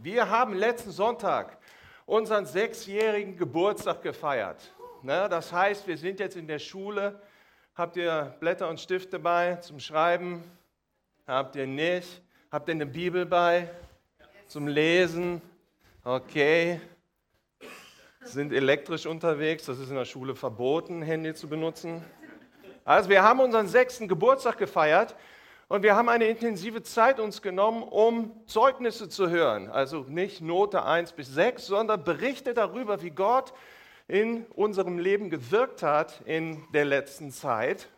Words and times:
Wir 0.00 0.30
haben 0.30 0.54
letzten 0.54 0.92
Sonntag 0.92 1.58
unseren 2.06 2.46
sechsjährigen 2.46 3.36
Geburtstag 3.36 4.00
gefeiert. 4.00 4.72
Ne, 5.02 5.26
das 5.28 5.52
heißt, 5.52 5.88
wir 5.88 5.98
sind 5.98 6.20
jetzt 6.20 6.36
in 6.36 6.46
der 6.46 6.60
Schule. 6.60 7.20
Habt 7.74 7.96
ihr 7.96 8.36
Blätter 8.38 8.68
und 8.68 8.78
Stifte 8.78 9.18
bei 9.18 9.56
zum 9.56 9.80
Schreiben? 9.80 10.44
Habt 11.26 11.56
ihr 11.56 11.66
nicht? 11.66 12.22
Habt 12.52 12.68
ihr 12.68 12.76
eine 12.76 12.86
Bibel 12.86 13.26
bei 13.26 13.68
zum 14.46 14.68
Lesen? 14.68 15.42
Okay. 16.04 16.80
Sind 18.22 18.52
elektrisch 18.52 19.04
unterwegs. 19.04 19.66
Das 19.66 19.80
ist 19.80 19.90
in 19.90 19.96
der 19.96 20.04
Schule 20.04 20.36
verboten, 20.36 21.02
Handy 21.02 21.34
zu 21.34 21.48
benutzen. 21.48 22.04
Also 22.84 23.10
wir 23.10 23.24
haben 23.24 23.40
unseren 23.40 23.66
sechsten 23.66 24.06
Geburtstag 24.06 24.58
gefeiert 24.58 25.16
und 25.68 25.82
wir 25.82 25.94
haben 25.94 26.08
eine 26.08 26.26
intensive 26.26 26.82
Zeit 26.82 27.20
uns 27.20 27.42
genommen, 27.42 27.82
um 27.82 28.32
Zeugnisse 28.46 29.10
zu 29.10 29.28
hören. 29.28 29.68
Also 29.70 30.06
nicht 30.08 30.40
Note 30.40 30.82
1 30.82 31.12
bis 31.12 31.28
6, 31.28 31.66
sondern 31.66 32.04
Berichte 32.04 32.54
darüber, 32.54 33.02
wie 33.02 33.10
Gott 33.10 33.52
in 34.06 34.46
unserem 34.46 34.98
Leben 34.98 35.28
gewirkt 35.28 35.82
hat 35.82 36.22
in 36.24 36.66
der 36.72 36.86
letzten 36.86 37.30
Zeit. 37.30 37.88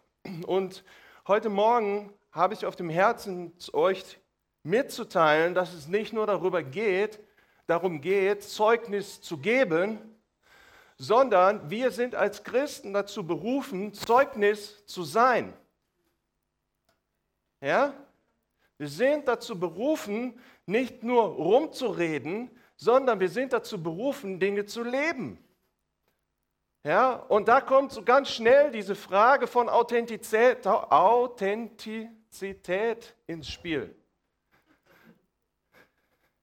Und 0.47 0.83
heute 1.29 1.49
Morgen 1.49 2.13
habe 2.33 2.55
ich 2.55 2.67
auf 2.67 2.75
dem 2.75 2.91
Herzen, 2.91 3.53
euch 3.73 4.19
mitzuteilen, 4.65 5.55
dass 5.55 5.73
es 5.73 5.87
nicht 5.87 6.13
nur 6.13 6.27
darüber 6.27 6.65
geht, 6.65 7.21
darum 7.69 8.01
geht, 8.01 8.43
Zeugnis 8.43 9.21
zu 9.21 9.39
geben, 9.39 9.99
sondern 10.99 11.71
wir 11.71 11.93
sind 11.93 12.17
als 12.17 12.43
Christen 12.43 12.93
dazu 12.93 13.25
berufen, 13.25 13.95
Zeugnis 13.95 14.85
zu 14.87 15.05
sein. 15.05 15.55
Ja? 17.61 17.93
Wir 18.79 18.89
sind 18.89 19.29
dazu 19.29 19.59
berufen, 19.59 20.41
nicht 20.65 21.03
nur 21.03 21.23
rumzureden, 21.23 22.51
sondern 22.77 23.21
wir 23.21 23.29
sind 23.29 23.53
dazu 23.53 23.83
berufen, 23.83 24.41
Dinge 24.41 24.65
zu 24.65 24.83
leben. 24.83 25.45
Ja, 26.83 27.13
und 27.13 27.49
da 27.49 27.61
kommt 27.61 27.93
so 27.93 28.03
ganz 28.03 28.31
schnell 28.31 28.73
diese 28.73 28.95
Frage 28.95 29.47
von 29.47 29.69
Authentizität, 29.69 30.67
Authentizität 30.67 33.15
ins 33.27 33.49
Spiel. 33.49 33.95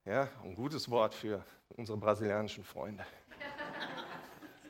Ja, 0.04 0.28
ein 0.44 0.54
gutes 0.54 0.88
Wort 0.88 1.12
für 1.12 1.44
unsere 1.70 1.98
brasilianischen 1.98 2.62
Freunde. 2.62 3.04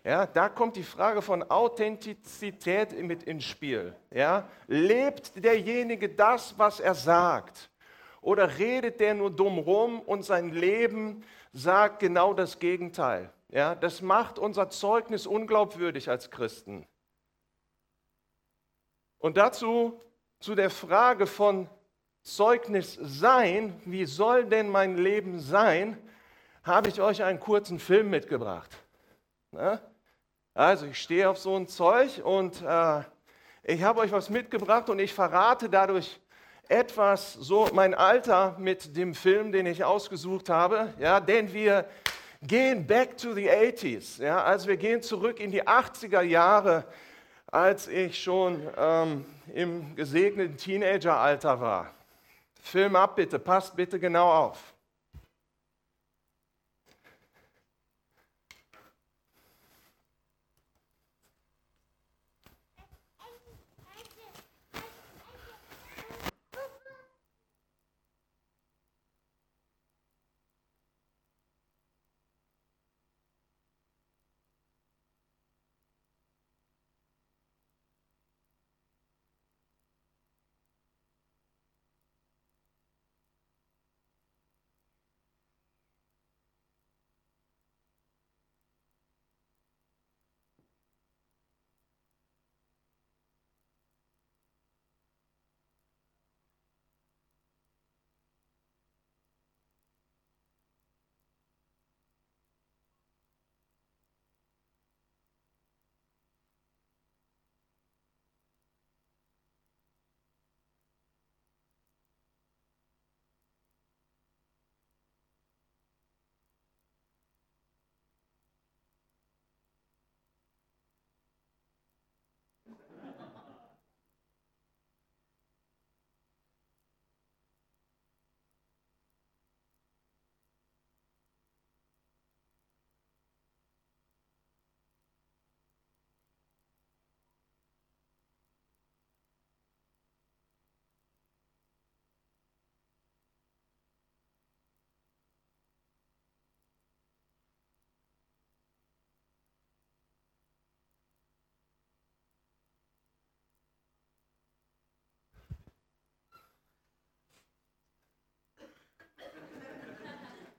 Ja, 0.09 0.25
da 0.25 0.49
kommt 0.49 0.77
die 0.77 0.85
Frage 0.85 1.21
von 1.21 1.43
Authentizität 1.51 2.99
mit 2.99 3.25
ins 3.25 3.45
Spiel. 3.45 3.95
Ja, 4.11 4.49
lebt 4.67 5.45
derjenige 5.45 6.09
das, 6.09 6.59
was 6.59 6.81
er 6.81 6.95
sagt? 6.95 7.71
Oder 8.23 8.57
redet 8.57 9.01
der 9.01 9.13
nur 9.13 9.31
dumm 9.31 9.59
rum 9.59 10.01
und 10.01 10.23
sein 10.23 10.49
Leben 10.49 11.23
sagt 11.53 11.99
genau 11.99 12.33
das 12.33 12.59
Gegenteil? 12.59 13.31
Ja, 13.51 13.75
das 13.75 14.01
macht 14.01 14.39
unser 14.39 14.71
Zeugnis 14.71 15.27
unglaubwürdig 15.27 16.09
als 16.09 16.31
Christen. 16.31 16.87
Und 19.19 19.37
dazu 19.37 20.01
zu 20.41 20.55
der 20.55 20.71
Frage 20.71 21.27
von 21.27 21.69
Zeugnis 22.23 22.95
sein, 22.95 23.79
wie 23.85 24.07
soll 24.07 24.47
denn 24.47 24.71
mein 24.71 24.97
Leben 24.97 25.39
sein, 25.39 26.03
habe 26.63 26.89
ich 26.89 27.03
euch 27.03 27.23
einen 27.23 27.41
kurzen 27.41 27.79
Film 27.79 28.09
mitgebracht. 28.09 28.75
Ja? 29.53 29.83
Also 30.59 30.87
ich 30.87 31.01
stehe 31.01 31.31
auf 31.31 31.39
so 31.39 31.55
ein 31.55 31.69
Zeug 31.69 32.21
und 32.25 32.63
äh, 32.63 33.03
ich 33.63 33.85
habe 33.85 34.01
euch 34.01 34.11
was 34.11 34.29
mitgebracht 34.29 34.91
und 34.91 34.99
ich 34.99 35.15
verrate 35.15 35.69
dadurch 35.69 36.19
etwas 36.69 37.35
so 37.35 37.69
mein 37.73 37.95
Alter 37.95 38.57
mit 38.59 38.97
dem 38.97 39.15
Film, 39.15 39.53
den 39.53 39.67
ich 39.67 39.85
ausgesucht 39.85 40.49
habe. 40.49 40.93
Ja, 40.99 41.21
denn 41.21 41.53
wir 41.53 41.85
gehen 42.43 42.85
back 42.89 43.17
to 43.17 43.35
the 43.35 43.49
80s. 43.49 44.21
Ja, 44.21 44.43
also 44.43 44.67
wir 44.67 44.77
gehen 44.77 45.01
zurück 45.01 45.39
in 45.39 45.53
die 45.53 45.63
80er 45.63 46.23
Jahre, 46.23 46.85
als 47.47 47.87
ich 47.87 48.21
schon 48.21 48.61
ähm, 48.77 49.27
im 49.55 49.95
gesegneten 49.95 50.57
Teenageralter 50.57 51.61
war. 51.61 51.95
Film 52.61 52.97
ab 52.97 53.15
bitte, 53.15 53.39
passt 53.39 53.77
bitte 53.77 54.01
genau 54.01 54.29
auf. 54.29 54.75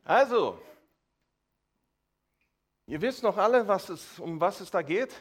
Also, 0.09 0.59
ihr 2.87 2.99
wisst 2.99 3.21
noch 3.21 3.37
alle, 3.37 3.67
was 3.67 3.89
es, 3.89 4.17
um 4.17 4.41
was 4.41 4.59
es 4.59 4.71
da 4.71 4.81
geht? 4.81 5.13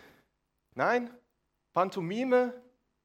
Nein? 0.74 1.10
Pantomime? 1.74 2.54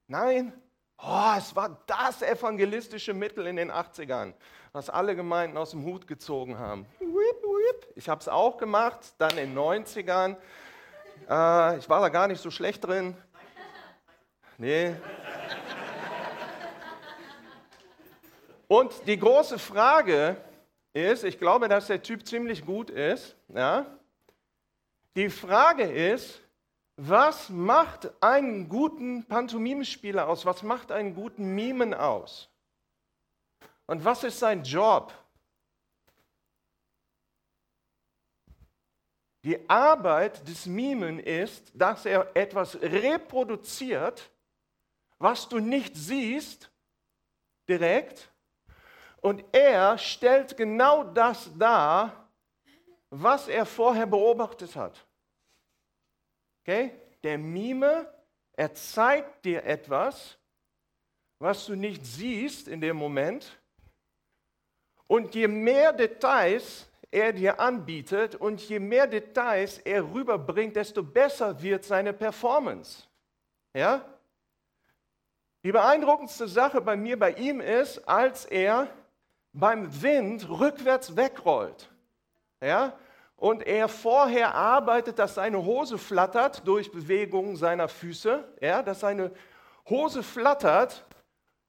Nein? 0.07 0.53
Oh, 0.97 1.33
es 1.37 1.53
war 1.57 1.83
das 1.85 2.21
evangelistische 2.21 3.13
Mittel 3.13 3.47
in 3.47 3.57
den 3.57 3.69
80ern, 3.69 4.33
was 4.71 4.89
alle 4.89 5.13
Gemeinden 5.13 5.57
aus 5.57 5.71
dem 5.71 5.83
Hut 5.83 6.07
gezogen 6.07 6.57
haben. 6.57 6.85
Ich 7.95 8.07
habe 8.07 8.21
es 8.21 8.29
auch 8.29 8.55
gemacht, 8.55 9.15
dann 9.17 9.37
in 9.37 9.53
den 9.53 9.57
90ern. 9.57 10.37
Äh, 11.29 11.79
ich 11.79 11.89
war 11.89 11.99
da 11.99 12.07
gar 12.07 12.29
nicht 12.29 12.41
so 12.41 12.49
schlecht 12.49 12.85
drin. 12.85 13.17
Nee. 14.57 14.95
Und 18.69 19.05
die 19.05 19.19
große 19.19 19.59
Frage 19.59 20.37
ist, 20.93 21.23
ich 21.23 21.39
glaube, 21.39 21.67
dass 21.67 21.87
der 21.87 22.01
Typ 22.01 22.25
ziemlich 22.25 22.65
gut 22.65 22.89
ist. 22.89 23.35
Ja? 23.49 23.85
Die 25.15 25.29
Frage 25.29 25.83
ist, 25.83 26.39
was 26.95 27.49
macht 27.49 28.11
einen 28.21 28.69
guten 28.69 29.25
Pantomimespieler 29.25 30.27
aus? 30.27 30.45
Was 30.45 30.61
macht 30.61 30.91
einen 30.91 31.15
guten 31.15 31.55
Mimen 31.55 31.93
aus? 31.93 32.49
Und 33.87 34.05
was 34.05 34.23
ist 34.23 34.39
sein 34.39 34.63
Job? 34.63 35.11
Die 39.43 39.69
Arbeit 39.69 40.47
des 40.47 40.65
Mimen 40.67 41.19
ist, 41.19 41.71
dass 41.73 42.05
er 42.05 42.33
etwas 42.35 42.81
reproduziert, 42.81 44.31
was 45.17 45.49
du 45.49 45.59
nicht 45.59 45.95
siehst 45.95 46.71
direkt, 47.67 48.32
Und 49.23 49.41
er 49.53 49.97
stellt 49.97 50.57
genau 50.57 51.05
das 51.05 51.49
dar, 51.57 52.27
was 53.09 53.47
er 53.47 53.65
vorher 53.65 54.05
beobachtet 54.05 54.75
hat. 54.75 55.07
Okay? 56.61 56.91
Der 57.23 57.37
Mime, 57.37 58.13
er 58.51 58.73
zeigt 58.73 59.45
dir 59.45 59.63
etwas, 59.63 60.37
was 61.39 61.65
du 61.67 61.75
nicht 61.75 62.05
siehst 62.05 62.67
in 62.67 62.81
dem 62.81 62.97
Moment. 62.97 63.57
Und 65.07 65.33
je 65.35 65.47
mehr 65.47 65.93
Details 65.93 66.89
er 67.09 67.31
dir 67.31 67.61
anbietet 67.61 68.35
und 68.35 68.59
je 68.67 68.79
mehr 68.79 69.07
Details 69.07 69.77
er 69.77 70.03
rüberbringt, 70.03 70.75
desto 70.75 71.01
besser 71.01 71.61
wird 71.61 71.85
seine 71.85 72.11
Performance. 72.11 73.03
Ja? 73.73 74.03
Die 75.63 75.71
beeindruckendste 75.71 76.49
Sache 76.49 76.81
bei 76.81 76.97
mir, 76.97 77.17
bei 77.17 77.31
ihm 77.31 77.61
ist, 77.61 77.99
als 77.99 78.43
er 78.43 78.89
beim 79.53 80.01
Wind 80.01 80.49
rückwärts 80.49 81.15
wegrollt. 81.15 81.89
Ja? 82.61 82.97
Und 83.35 83.65
er 83.65 83.87
vorher 83.87 84.53
arbeitet, 84.55 85.19
dass 85.19 85.35
seine 85.35 85.63
Hose 85.63 85.97
flattert 85.97 86.67
durch 86.67 86.91
Bewegungen 86.91 87.55
seiner 87.55 87.87
Füße, 87.87 88.43
ja? 88.61 88.83
dass 88.83 88.99
seine 88.99 89.31
Hose 89.87 90.23
flattert 90.23 91.05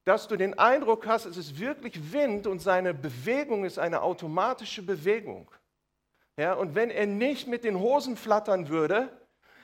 dass 0.05 0.27
du 0.27 0.37
den 0.37 0.57
Eindruck 0.57 1.07
hast, 1.07 1.25
es 1.25 1.35
ist 1.35 1.59
wirklich 1.59 2.13
Wind 2.13 2.45
und 2.45 2.59
seine 2.59 2.93
Bewegung 2.93 3.65
ist 3.65 3.79
eine 3.79 4.03
automatische 4.03 4.83
Bewegung. 4.83 5.49
Ja, 6.37 6.53
und 6.53 6.75
wenn 6.75 6.91
er 6.91 7.07
nicht 7.07 7.47
mit 7.47 7.63
den 7.63 7.79
Hosen 7.79 8.15
flattern 8.15 8.69
würde, 8.69 9.09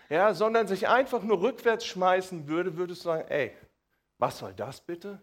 ja, 0.10 0.34
sondern 0.34 0.68
sich 0.68 0.88
einfach 0.88 1.22
nur 1.22 1.42
rückwärts 1.42 1.86
schmeißen 1.86 2.48
würde, 2.48 2.76
würdest 2.76 3.02
du 3.02 3.10
sagen, 3.10 3.28
ey, 3.30 3.56
was 4.18 4.40
soll 4.40 4.54
das 4.54 4.82
bitte? 4.82 5.22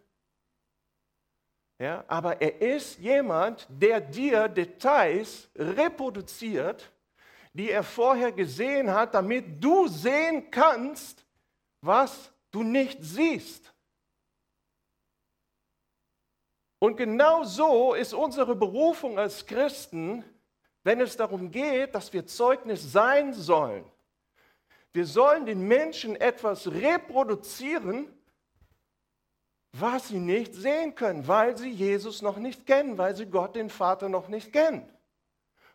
Ja, 1.78 2.04
aber 2.08 2.40
er 2.40 2.60
ist 2.60 2.98
jemand, 2.98 3.66
der 3.70 4.00
dir 4.00 4.48
Details 4.48 5.48
reproduziert, 5.54 6.90
die 7.52 7.70
er 7.70 7.84
vorher 7.84 8.32
gesehen 8.32 8.92
hat, 8.92 9.14
damit 9.14 9.62
du 9.62 9.86
sehen 9.86 10.50
kannst, 10.50 11.24
was 11.80 12.32
du 12.50 12.64
nicht 12.64 12.98
siehst. 13.00 13.72
Und 16.80 16.96
genau 16.96 17.44
so 17.44 17.94
ist 17.94 18.12
unsere 18.12 18.54
Berufung 18.54 19.18
als 19.18 19.46
Christen, 19.46 20.24
wenn 20.84 21.00
es 21.00 21.16
darum 21.16 21.50
geht, 21.50 21.94
dass 21.94 22.12
wir 22.12 22.26
Zeugnis 22.26 22.92
sein 22.92 23.32
sollen. 23.32 23.84
Wir 24.92 25.06
sollen 25.06 25.46
den 25.46 25.66
Menschen 25.66 26.16
etwas 26.16 26.66
reproduzieren, 26.68 28.12
was 29.80 30.08
sie 30.08 30.20
nicht 30.20 30.54
sehen 30.54 30.94
können, 30.94 31.28
weil 31.28 31.56
sie 31.56 31.70
Jesus 31.70 32.22
noch 32.22 32.36
nicht 32.36 32.66
kennen, 32.66 32.98
weil 32.98 33.14
sie 33.16 33.26
Gott, 33.26 33.56
den 33.56 33.70
Vater, 33.70 34.08
noch 34.08 34.28
nicht 34.28 34.52
kennen. 34.52 34.88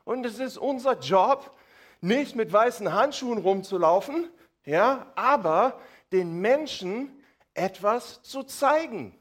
Und 0.03 0.25
es 0.25 0.39
ist 0.39 0.57
unser 0.57 0.99
Job, 0.99 1.55
nicht 2.01 2.35
mit 2.35 2.51
weißen 2.51 2.91
Handschuhen 2.91 3.39
rumzulaufen, 3.39 4.29
ja, 4.65 5.11
aber 5.15 5.79
den 6.11 6.39
Menschen 6.41 7.23
etwas 7.53 8.21
zu 8.23 8.43
zeigen. 8.43 9.17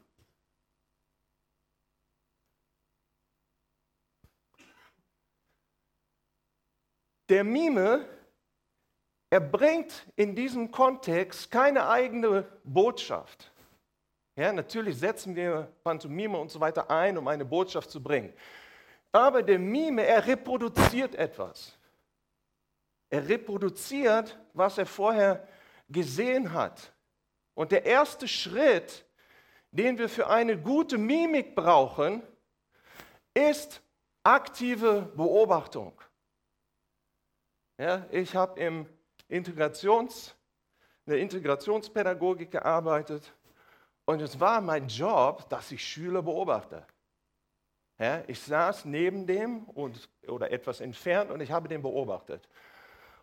Der 7.29 7.43
Mime, 7.43 8.05
er 9.29 9.39
bringt 9.39 10.05
in 10.15 10.35
diesem 10.35 10.71
Kontext 10.71 11.49
keine 11.49 11.87
eigene 11.87 12.43
Botschaft. 12.65 13.52
Ja, 14.35 14.51
natürlich 14.51 14.97
setzen 14.97 15.35
wir 15.35 15.71
Pantomime 15.83 16.37
und 16.37 16.49
so 16.49 16.59
weiter 16.59 16.89
ein, 16.89 17.17
um 17.17 17.27
eine 17.27 17.45
Botschaft 17.45 17.91
zu 17.91 18.01
bringen. 18.01 18.33
Aber 19.11 19.43
der 19.43 19.59
Mime, 19.59 20.03
er 20.05 20.25
reproduziert 20.25 21.13
etwas. 21.13 21.77
Er 23.11 23.29
reproduziert, 23.29 24.39
was 24.53 24.79
er 24.79 24.87
vorher 24.87 25.47
gesehen 25.87 26.51
hat. 26.51 26.91
Und 27.53 27.71
der 27.71 27.85
erste 27.85 28.27
Schritt, 28.27 29.05
den 29.69 29.99
wir 29.99 30.09
für 30.09 30.27
eine 30.27 30.57
gute 30.57 30.97
Mimik 30.97 31.53
brauchen, 31.53 32.23
ist 33.35 33.83
aktive 34.23 35.11
Beobachtung. 35.15 35.93
Ja, 37.77 38.07
ich 38.09 38.35
habe 38.35 38.59
in 38.59 38.87
der 41.05 41.19
Integrationspädagogik 41.19 42.49
gearbeitet 42.49 43.31
und 44.05 44.21
es 44.21 44.39
war 44.39 44.61
mein 44.61 44.87
Job, 44.87 45.47
dass 45.49 45.71
ich 45.71 45.83
Schüler 45.83 46.21
beobachte. 46.21 46.85
Ja, 47.99 48.23
ich 48.27 48.39
saß 48.41 48.85
neben 48.85 49.25
dem 49.27 49.63
und, 49.65 50.09
oder 50.27 50.51
etwas 50.51 50.81
entfernt 50.81 51.31
und 51.31 51.41
ich 51.41 51.51
habe 51.51 51.69
den 51.69 51.81
beobachtet. 51.81 52.47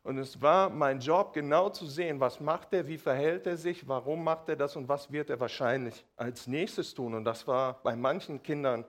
Und 0.02 0.16
es 0.16 0.40
war 0.40 0.70
mein 0.70 1.00
Job, 1.00 1.34
genau 1.34 1.68
zu 1.68 1.84
sehen, 1.86 2.20
was 2.20 2.40
macht 2.40 2.72
er, 2.72 2.86
wie 2.86 2.96
verhält 2.96 3.46
er 3.46 3.58
sich, 3.58 3.86
warum 3.86 4.24
macht 4.24 4.48
er 4.48 4.56
das 4.56 4.74
und 4.76 4.88
was 4.88 5.12
wird 5.12 5.28
er 5.28 5.38
wahrscheinlich 5.38 6.06
als 6.16 6.46
nächstes 6.46 6.94
tun. 6.94 7.14
Und 7.14 7.24
das 7.24 7.46
war 7.46 7.82
bei 7.82 7.94
manchen 7.94 8.42
Kindern 8.42 8.86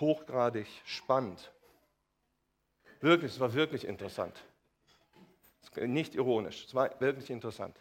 hochgradig 0.00 0.66
spannend. 0.86 1.52
Wirklich, 3.00 3.32
es 3.32 3.40
war 3.40 3.52
wirklich 3.52 3.86
interessant. 3.86 4.42
Nicht 5.76 6.14
ironisch, 6.14 6.64
es 6.64 6.74
war 6.74 6.98
wirklich 7.00 7.28
interessant. 7.28 7.78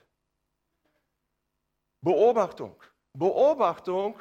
Beobachtung. 2.02 2.76
Beobachtung 3.14 4.16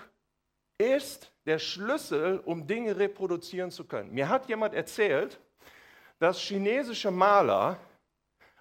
ist 0.78 1.32
der 1.46 1.58
Schlüssel, 1.58 2.38
um 2.44 2.66
Dinge 2.66 2.96
reproduzieren 2.96 3.70
zu 3.70 3.84
können. 3.84 4.12
Mir 4.12 4.28
hat 4.28 4.48
jemand 4.48 4.74
erzählt, 4.74 5.40
dass 6.18 6.38
chinesische 6.38 7.10
Maler 7.10 7.78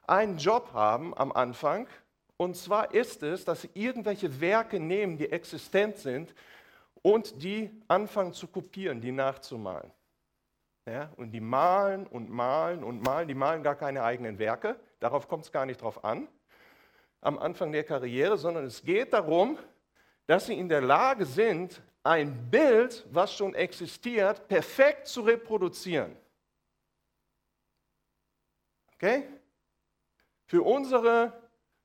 einen 0.07 0.38
Job 0.38 0.72
haben 0.74 1.16
am 1.18 1.31
Anfang. 1.31 1.88
Und 2.38 2.56
zwar 2.56 2.94
ist 2.94 3.22
es, 3.24 3.45
dass 3.45 3.62
sie 3.62 3.69
irgendwelche 3.74 4.42
Werke 4.42 4.80
nehmen, 4.80 5.18
die 5.18 5.31
existent 5.31 5.98
sind, 5.98 6.33
und 7.04 7.42
die 7.42 7.72
anfangen 7.88 8.33
zu 8.33 8.48
kopieren, 8.48 9.01
die 9.01 9.12
nachzumalen. 9.12 9.92
Ja, 10.88 11.12
und 11.18 11.31
die 11.31 11.39
malen 11.39 12.07
und 12.07 12.30
malen 12.30 12.83
und 12.83 13.01
malen. 13.01 13.28
Die 13.28 13.36
malen 13.36 13.63
gar 13.63 13.75
keine 13.75 14.04
eigenen 14.04 14.39
Werke. 14.39 14.80
Darauf 15.00 15.28
kommt 15.28 15.45
es 15.45 15.51
gar 15.51 15.66
nicht 15.66 15.81
drauf 15.81 16.04
an 16.04 16.28
am 17.22 17.38
Anfang 17.38 17.72
der 17.72 17.83
Karriere, 17.83 18.38
sondern 18.38 18.66
es 18.66 18.83
geht 18.83 19.13
darum, 19.13 19.60
dass 20.27 20.45
sie 20.45 20.53
in 20.53 20.69
der 20.69 20.81
Lage 20.81 21.25
sind, 21.25 21.81
ein 22.03 22.50
Bild, 22.50 23.06
was 23.12 23.35
schon 23.35 23.53
existiert, 23.53 24.47
perfekt 24.47 25.07
zu 25.07 25.21
reproduzieren. 25.21 26.15
Okay? 28.95 29.23
Für 30.45 30.63
unsere 30.63 31.33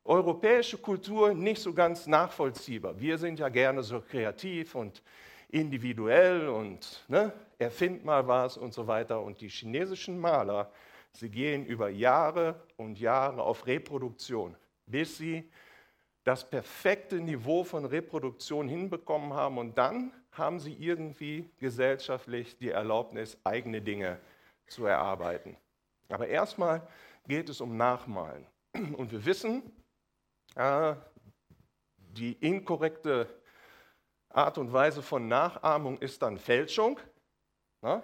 europäische 0.04 0.78
Kultur 0.78 1.34
nicht 1.34 1.60
so 1.60 1.72
ganz 1.72 2.06
nachvollziehbar. 2.06 2.98
Wir 2.98 3.18
sind 3.18 3.38
ja 3.38 3.48
gerne 3.48 3.82
so 3.82 4.00
kreativ 4.00 4.74
und 4.74 5.02
individuell 5.48 6.48
und 6.48 7.04
ne, 7.08 7.32
erfind 7.58 8.04
mal 8.04 8.26
was 8.26 8.56
und 8.56 8.72
so 8.72 8.86
weiter. 8.86 9.20
Und 9.20 9.40
die 9.40 9.48
chinesischen 9.48 10.18
Maler, 10.18 10.70
sie 11.12 11.30
gehen 11.30 11.64
über 11.66 11.88
Jahre 11.88 12.60
und 12.76 12.98
Jahre 12.98 13.42
auf 13.42 13.66
Reproduktion, 13.66 14.56
bis 14.86 15.18
sie 15.18 15.48
das 16.26 16.50
perfekte 16.50 17.20
Niveau 17.20 17.62
von 17.62 17.84
Reproduktion 17.84 18.68
hinbekommen 18.68 19.32
haben 19.32 19.58
und 19.58 19.78
dann 19.78 20.12
haben 20.32 20.58
sie 20.58 20.74
irgendwie 20.74 21.48
gesellschaftlich 21.58 22.58
die 22.58 22.70
Erlaubnis, 22.70 23.38
eigene 23.44 23.80
Dinge 23.80 24.18
zu 24.66 24.86
erarbeiten. 24.86 25.56
Aber 26.08 26.26
erstmal 26.26 26.86
geht 27.28 27.48
es 27.48 27.60
um 27.60 27.76
Nachmalen. 27.76 28.44
Und 28.96 29.12
wir 29.12 29.24
wissen, 29.24 29.62
äh, 30.56 30.96
die 31.96 32.32
inkorrekte 32.32 33.28
Art 34.28 34.58
und 34.58 34.72
Weise 34.72 35.02
von 35.02 35.28
Nachahmung 35.28 35.96
ist 35.98 36.22
dann 36.22 36.38
Fälschung. 36.38 36.98
Na? 37.82 38.02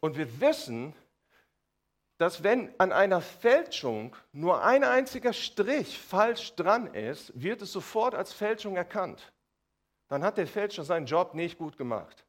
Und 0.00 0.16
wir 0.16 0.40
wissen, 0.40 0.94
dass 2.18 2.42
wenn 2.42 2.72
an 2.78 2.92
einer 2.92 3.20
Fälschung 3.20 4.14
nur 4.32 4.62
ein 4.62 4.84
einziger 4.84 5.32
Strich 5.32 5.98
falsch 5.98 6.54
dran 6.56 6.92
ist, 6.92 7.32
wird 7.40 7.62
es 7.62 7.72
sofort 7.72 8.14
als 8.14 8.32
Fälschung 8.32 8.76
erkannt. 8.76 9.32
Dann 10.08 10.24
hat 10.24 10.36
der 10.36 10.46
Fälscher 10.46 10.84
seinen 10.84 11.06
Job 11.06 11.34
nicht 11.34 11.58
gut 11.58 11.78
gemacht. 11.78 12.24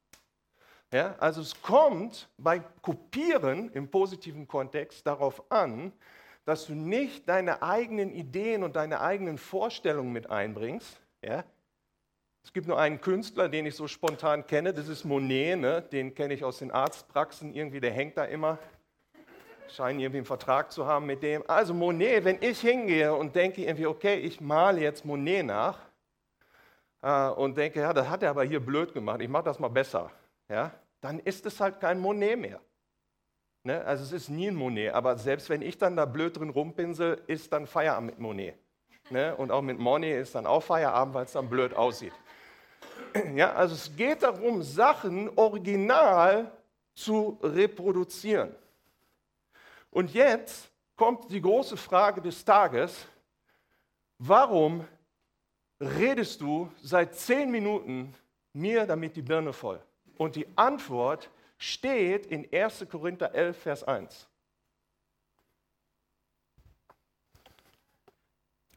Ja, 0.92 1.16
also 1.20 1.42
es 1.42 1.62
kommt 1.62 2.30
bei 2.38 2.60
Kopieren 2.82 3.72
im 3.72 3.90
positiven 3.90 4.48
Kontext 4.48 5.06
darauf 5.06 5.52
an, 5.52 5.92
dass 6.46 6.66
du 6.66 6.74
nicht 6.74 7.28
deine 7.30 7.62
eigenen 7.62 8.12
Ideen 8.12 8.64
und 8.64 8.76
deine 8.76 9.02
eigenen 9.02 9.38
Vorstellungen 9.38 10.12
mit 10.12 10.30
einbringst, 10.30 11.00
ja, 11.22 11.44
es 12.44 12.54
gibt 12.54 12.68
nur 12.68 12.80
einen 12.80 13.02
Künstler, 13.02 13.50
den 13.50 13.66
ich 13.66 13.76
so 13.76 13.88
spontan 13.88 14.48
kenne, 14.48 14.74
das 14.74 14.88
ist 14.88 15.04
Monet, 15.04 15.60
ne? 15.60 15.82
den 15.82 16.16
kenne 16.16 16.34
ich 16.34 16.44
aus 16.44 16.60
den 16.60 16.72
Arztpraxen, 16.72 17.54
irgendwie, 17.54 17.80
der 17.80 17.92
hängt 17.92 18.18
da 18.18 18.24
immer. 18.24 18.58
Scheinen 19.72 20.00
irgendwie 20.00 20.20
einen 20.20 20.26
Vertrag 20.26 20.72
zu 20.72 20.86
haben 20.86 21.06
mit 21.06 21.24
dem. 21.24 21.44
Also 21.48 21.74
Monet, 21.74 22.26
wenn 22.26 22.38
ich 22.42 22.60
hingehe 22.60 23.14
und 23.14 23.36
denke 23.36 23.64
irgendwie, 23.64 23.88
okay, 23.88 24.16
ich 24.16 24.42
male 24.42 24.82
jetzt 24.82 25.06
Monet 25.06 25.46
nach 25.46 25.80
äh, 27.02 27.30
und 27.30 27.58
denke, 27.58 27.82
ja, 27.82 27.94
das 27.94 28.10
hat 28.10 28.24
er 28.24 28.32
aber 28.32 28.44
hier 28.44 28.60
blöd 28.60 28.94
gemacht, 28.94 29.22
ich 29.22 29.30
mache 29.30 29.44
das 29.44 29.60
mal 29.60 29.70
besser. 29.70 30.12
Ja? 30.50 30.72
dann 31.02 31.20
ist 31.20 31.46
es 31.46 31.60
halt 31.60 31.80
kein 31.80 32.00
Monet 32.00 32.40
mehr. 32.40 32.60
Ne? 33.64 33.84
Also 33.86 34.04
es 34.04 34.12
ist 34.12 34.30
nie 34.30 34.48
ein 34.48 34.56
Monet, 34.56 34.94
aber 34.94 35.18
selbst 35.18 35.50
wenn 35.50 35.62
ich 35.62 35.78
dann 35.78 35.96
da 35.96 36.06
blöd 36.06 36.38
drin 36.38 36.50
rumpinsel, 36.50 37.22
ist 37.28 37.52
dann 37.54 37.68
Feierabend 37.68 38.12
mit 38.12 38.20
Monet. 38.20 38.56
Ne? 39.10 39.36
Und 39.36 39.52
auch 39.52 39.62
mit 39.62 39.80
Monet 39.80 40.22
ist 40.22 40.36
dann 40.36 40.46
auch 40.46 40.62
Feierabend, 40.62 41.14
weil 41.14 41.26
es 41.26 41.34
dann 41.34 41.50
blöd 41.50 41.74
aussieht. 41.74 42.14
Ja, 43.36 43.54
also 43.54 43.74
es 43.74 43.96
geht 43.96 44.22
darum, 44.22 44.62
Sachen 44.62 45.30
original 45.36 46.52
zu 46.94 47.40
reproduzieren. 47.42 48.54
Und 49.92 50.14
jetzt 50.14 50.70
kommt 50.96 51.32
die 51.32 51.42
große 51.42 51.78
Frage 51.78 52.22
des 52.22 52.44
Tages, 52.46 53.06
warum 54.18 54.88
redest 55.80 56.42
du 56.42 56.72
seit 56.82 57.16
zehn 57.16 57.50
Minuten 57.50 58.14
mir 58.54 58.86
damit 58.86 59.16
die 59.16 59.22
Birne 59.22 59.54
voll? 59.54 59.82
Und 60.18 60.36
die 60.36 60.48
Antwort 60.58 61.30
steht 61.58 62.26
in 62.26 62.48
1. 62.52 62.86
Korinther 62.90 63.34
11, 63.34 63.58
Vers 63.58 63.84
1. 63.84 64.28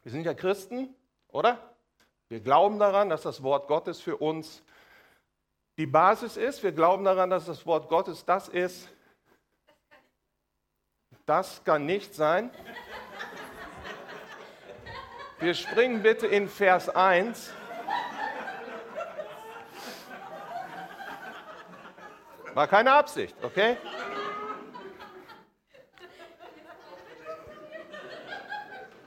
Wir 0.03 0.11
sind 0.11 0.25
ja 0.25 0.33
Christen, 0.33 0.93
oder? 1.29 1.75
Wir 2.27 2.39
glauben 2.39 2.79
daran, 2.79 3.09
dass 3.09 3.21
das 3.21 3.43
Wort 3.43 3.67
Gottes 3.67 4.01
für 4.01 4.17
uns 4.17 4.63
die 5.77 5.85
Basis 5.85 6.35
ist. 6.35 6.63
Wir 6.63 6.71
glauben 6.71 7.03
daran, 7.03 7.29
dass 7.29 7.45
das 7.45 7.65
Wort 7.65 7.89
Gottes 7.89 8.25
das 8.25 8.49
ist. 8.49 8.89
Das 11.25 11.63
kann 11.63 11.85
nicht 11.85 12.13
sein. 12.13 12.51
Wir 15.39 15.53
springen 15.53 16.03
bitte 16.03 16.27
in 16.27 16.49
Vers 16.49 16.89
1. 16.89 17.53
War 22.53 22.67
keine 22.67 22.91
Absicht, 22.93 23.35
okay? 23.41 23.77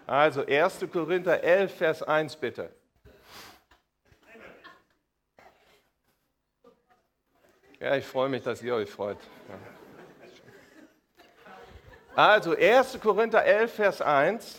Also 0.07 0.47
1. 0.47 0.87
Korinther 0.93 1.43
11, 1.43 1.75
Vers 1.77 2.03
1 2.03 2.37
bitte. 2.37 2.75
Ja, 7.79 7.97
ich 7.97 8.07
freue 8.07 8.29
mich, 8.29 8.43
dass 8.43 8.63
ihr 8.63 8.75
euch 8.75 8.91
freut. 8.91 9.19
Also 12.17 12.57
1. 12.57 12.99
Korinther 13.03 13.45
11, 13.45 13.75
Vers 13.75 14.01
1. 14.01 14.59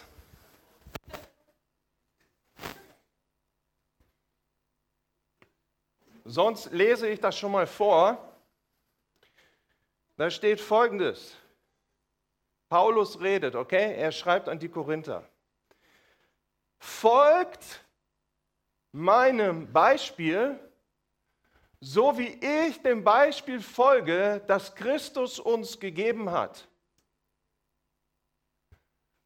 Sonst 6.23 6.71
lese 6.71 7.07
ich 7.07 7.19
das 7.19 7.35
schon 7.35 7.51
mal 7.51 7.65
vor. 7.65 8.31
Da 10.17 10.29
steht 10.29 10.61
folgendes. 10.61 11.35
Paulus 12.69 13.19
redet, 13.21 13.55
okay? 13.55 13.95
Er 13.95 14.11
schreibt 14.11 14.49
an 14.49 14.59
die 14.59 14.69
Korinther. 14.69 15.27
Folgt 16.77 17.83
meinem 18.91 19.73
Beispiel, 19.73 20.59
so 21.79 22.19
wie 22.19 22.37
ich 22.39 22.83
dem 22.83 23.03
Beispiel 23.03 23.61
folge, 23.61 24.43
das 24.45 24.75
Christus 24.75 25.39
uns 25.39 25.79
gegeben 25.79 26.29
hat. 26.29 26.67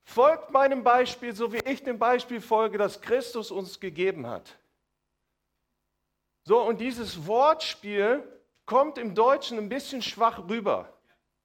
Folgt 0.03 0.51
meinem 0.51 0.84
Beispiel, 0.84 1.36
so 1.36 1.53
wie 1.53 1.60
ich 1.65 1.84
dem 1.84 2.00
Beispiel 2.00 2.41
folge, 2.41 2.77
das 2.77 3.01
Christus 3.01 3.51
uns 3.51 3.79
gegeben 3.79 4.27
hat. 4.27 4.58
So, 6.43 6.62
und 6.62 6.81
dieses 6.81 7.27
Wortspiel 7.27 8.24
kommt 8.65 8.98
im 8.98 9.13
Deutschen 9.13 9.58
ein 9.58 9.70
bisschen 9.70 10.01
schwach 10.01 10.48
rüber. 10.50 10.91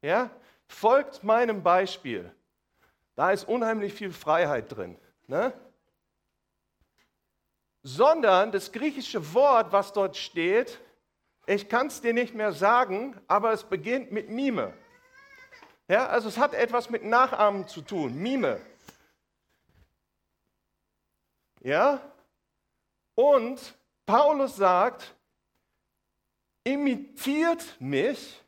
Ja? 0.01 0.31
Folgt 0.69 1.23
meinem 1.23 1.63
Beispiel. 1.63 2.33
Da 3.15 3.31
ist 3.31 3.49
unheimlich 3.49 3.95
viel 3.95 4.13
Freiheit 4.13 4.75
drin. 4.75 4.99
Ne? 5.27 5.53
Sondern 7.83 8.53
das 8.53 8.73
griechische 8.73 9.35
Wort, 9.35 9.73
was 9.73 9.93
dort 9.93 10.17
steht, 10.17 10.81
ich 11.47 11.69
kann 11.69 11.87
es 11.87 12.01
dir 12.01 12.13
nicht 12.13 12.35
mehr 12.35 12.53
sagen, 12.53 13.21
aber 13.29 13.53
es 13.53 13.65
beginnt 13.65 14.11
mit 14.11 14.29
Mime. 14.29 14.75
Ja, 15.89 16.09
also 16.09 16.29
es 16.29 16.39
hat 16.39 16.55
etwas 16.55 16.91
mit 16.91 17.05
Nachahmen 17.05 17.69
zu 17.69 17.81
tun, 17.81 18.17
Mime. 18.17 18.61
Ja? 21.61 22.01
Und 23.15 23.75
Paulus 24.05 24.57
sagt, 24.57 25.15
imitiert 26.65 27.77
mich, 27.81 28.43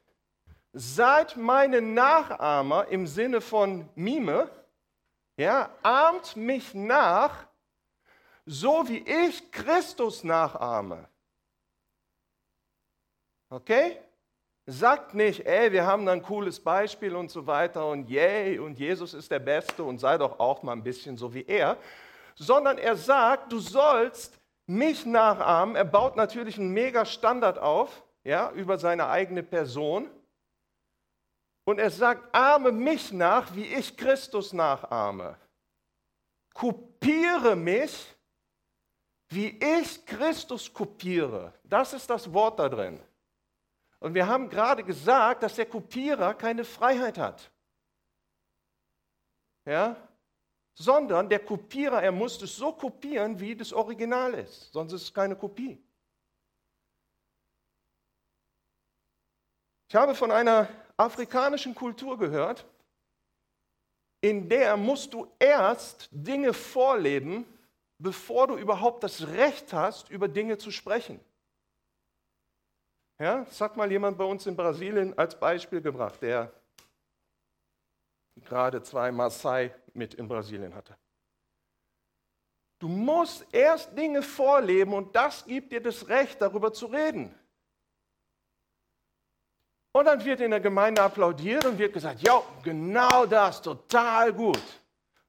seid 0.72 1.36
meine 1.36 1.80
Nachahmer 1.80 2.88
im 2.88 3.06
Sinne 3.06 3.40
von 3.40 3.88
Mime, 3.94 4.50
ja, 5.36 5.70
ahmt 5.82 6.34
mich 6.36 6.74
nach, 6.74 7.46
so 8.44 8.88
wie 8.88 8.98
ich 8.98 9.52
Christus 9.52 10.24
nachahme. 10.24 11.08
Okay? 13.48 14.00
Sagt 14.70 15.14
nicht, 15.14 15.46
ey, 15.46 15.72
wir 15.72 15.86
haben 15.86 16.04
da 16.04 16.12
ein 16.12 16.22
cooles 16.22 16.60
Beispiel 16.60 17.16
und 17.16 17.30
so 17.30 17.46
weiter 17.46 17.86
und 17.86 18.10
yay 18.10 18.58
und 18.58 18.78
Jesus 18.78 19.14
ist 19.14 19.30
der 19.30 19.38
Beste 19.38 19.82
und 19.82 19.96
sei 19.98 20.18
doch 20.18 20.38
auch 20.38 20.62
mal 20.62 20.72
ein 20.72 20.82
bisschen 20.82 21.16
so 21.16 21.32
wie 21.32 21.46
er, 21.46 21.78
sondern 22.34 22.76
er 22.76 22.94
sagt, 22.94 23.50
du 23.50 23.60
sollst 23.60 24.38
mich 24.66 25.06
nachahmen. 25.06 25.74
Er 25.74 25.86
baut 25.86 26.16
natürlich 26.16 26.58
einen 26.58 26.74
mega 26.74 27.06
Standard 27.06 27.58
auf 27.58 28.04
ja, 28.24 28.50
über 28.50 28.76
seine 28.76 29.08
eigene 29.08 29.42
Person. 29.42 30.10
Und 31.64 31.78
er 31.78 31.90
sagt, 31.90 32.34
ahme 32.34 32.70
mich 32.70 33.10
nach, 33.10 33.54
wie 33.54 33.64
ich 33.64 33.96
Christus 33.96 34.52
nachahme. 34.52 35.38
Kopiere 36.52 37.56
mich, 37.56 38.14
wie 39.30 39.58
ich 39.58 40.04
Christus 40.04 40.70
kopiere. 40.70 41.54
Das 41.64 41.94
ist 41.94 42.10
das 42.10 42.30
Wort 42.34 42.58
da 42.58 42.68
drin. 42.68 43.00
Und 44.00 44.14
wir 44.14 44.26
haben 44.26 44.48
gerade 44.48 44.84
gesagt, 44.84 45.42
dass 45.42 45.56
der 45.56 45.66
Kopierer 45.66 46.34
keine 46.34 46.64
Freiheit 46.64 47.18
hat. 47.18 47.50
Ja? 49.64 49.96
Sondern 50.74 51.28
der 51.28 51.40
Kopierer, 51.40 52.02
er 52.02 52.12
muss 52.12 52.40
es 52.40 52.54
so 52.56 52.72
kopieren, 52.72 53.40
wie 53.40 53.56
das 53.56 53.72
Original 53.72 54.34
ist. 54.34 54.72
Sonst 54.72 54.92
ist 54.92 55.02
es 55.02 55.14
keine 55.14 55.34
Kopie. 55.34 55.82
Ich 59.88 59.94
habe 59.96 60.14
von 60.14 60.30
einer 60.30 60.68
afrikanischen 60.96 61.74
Kultur 61.74 62.18
gehört, 62.18 62.66
in 64.20 64.48
der 64.48 64.76
musst 64.76 65.14
du 65.14 65.32
erst 65.38 66.08
Dinge 66.12 66.52
vorleben, 66.52 67.46
bevor 67.98 68.46
du 68.48 68.56
überhaupt 68.56 69.02
das 69.02 69.26
Recht 69.28 69.72
hast, 69.72 70.10
über 70.10 70.28
Dinge 70.28 70.58
zu 70.58 70.70
sprechen. 70.70 71.20
Ja, 73.18 73.44
das 73.44 73.60
hat 73.60 73.76
mal 73.76 73.90
jemand 73.90 74.16
bei 74.16 74.24
uns 74.24 74.46
in 74.46 74.54
Brasilien 74.54 75.16
als 75.18 75.38
Beispiel 75.38 75.80
gebracht, 75.80 76.22
der 76.22 76.52
gerade 78.36 78.80
zwei 78.82 79.10
Maasai 79.10 79.74
mit 79.92 80.14
in 80.14 80.28
Brasilien 80.28 80.74
hatte. 80.74 80.96
Du 82.78 82.86
musst 82.86 83.44
erst 83.52 83.96
Dinge 83.98 84.22
vorleben 84.22 84.92
und 84.92 85.14
das 85.16 85.44
gibt 85.44 85.72
dir 85.72 85.82
das 85.82 86.06
Recht, 86.08 86.40
darüber 86.40 86.72
zu 86.72 86.86
reden. 86.86 87.34
Und 89.90 90.04
dann 90.04 90.24
wird 90.24 90.40
in 90.40 90.52
der 90.52 90.60
Gemeinde 90.60 91.02
applaudiert 91.02 91.64
und 91.64 91.76
wird 91.76 91.92
gesagt, 91.92 92.20
ja, 92.20 92.40
genau 92.62 93.26
das, 93.26 93.60
total 93.60 94.32
gut. 94.32 94.62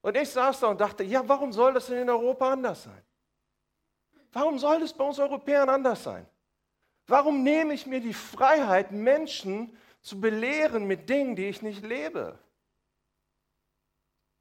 Und 0.01 0.15
ich 0.15 0.29
saß 0.29 0.59
da 0.59 0.67
und 0.67 0.79
dachte, 0.79 1.03
ja, 1.03 1.27
warum 1.27 1.51
soll 1.51 1.73
das 1.73 1.87
denn 1.87 2.03
in 2.03 2.09
Europa 2.09 2.51
anders 2.51 2.83
sein? 2.83 3.03
Warum 4.31 4.59
soll 4.59 4.81
das 4.81 4.93
bei 4.93 5.03
uns 5.03 5.17
Europäern 5.17 5.69
anders 5.69 6.03
sein? 6.03 6.27
Warum 7.09 7.43
nehme 7.43 7.73
ich 7.73 7.87
mir 7.87 8.01
die 8.01 8.13
Freiheit, 8.13 8.91
Menschen 8.91 9.75
zu 10.01 10.21
belehren 10.21 10.85
mit 10.85 11.09
Dingen, 11.09 11.35
die 11.35 11.45
ich 11.47 11.63
nicht 11.63 11.83
lebe? 11.83 12.37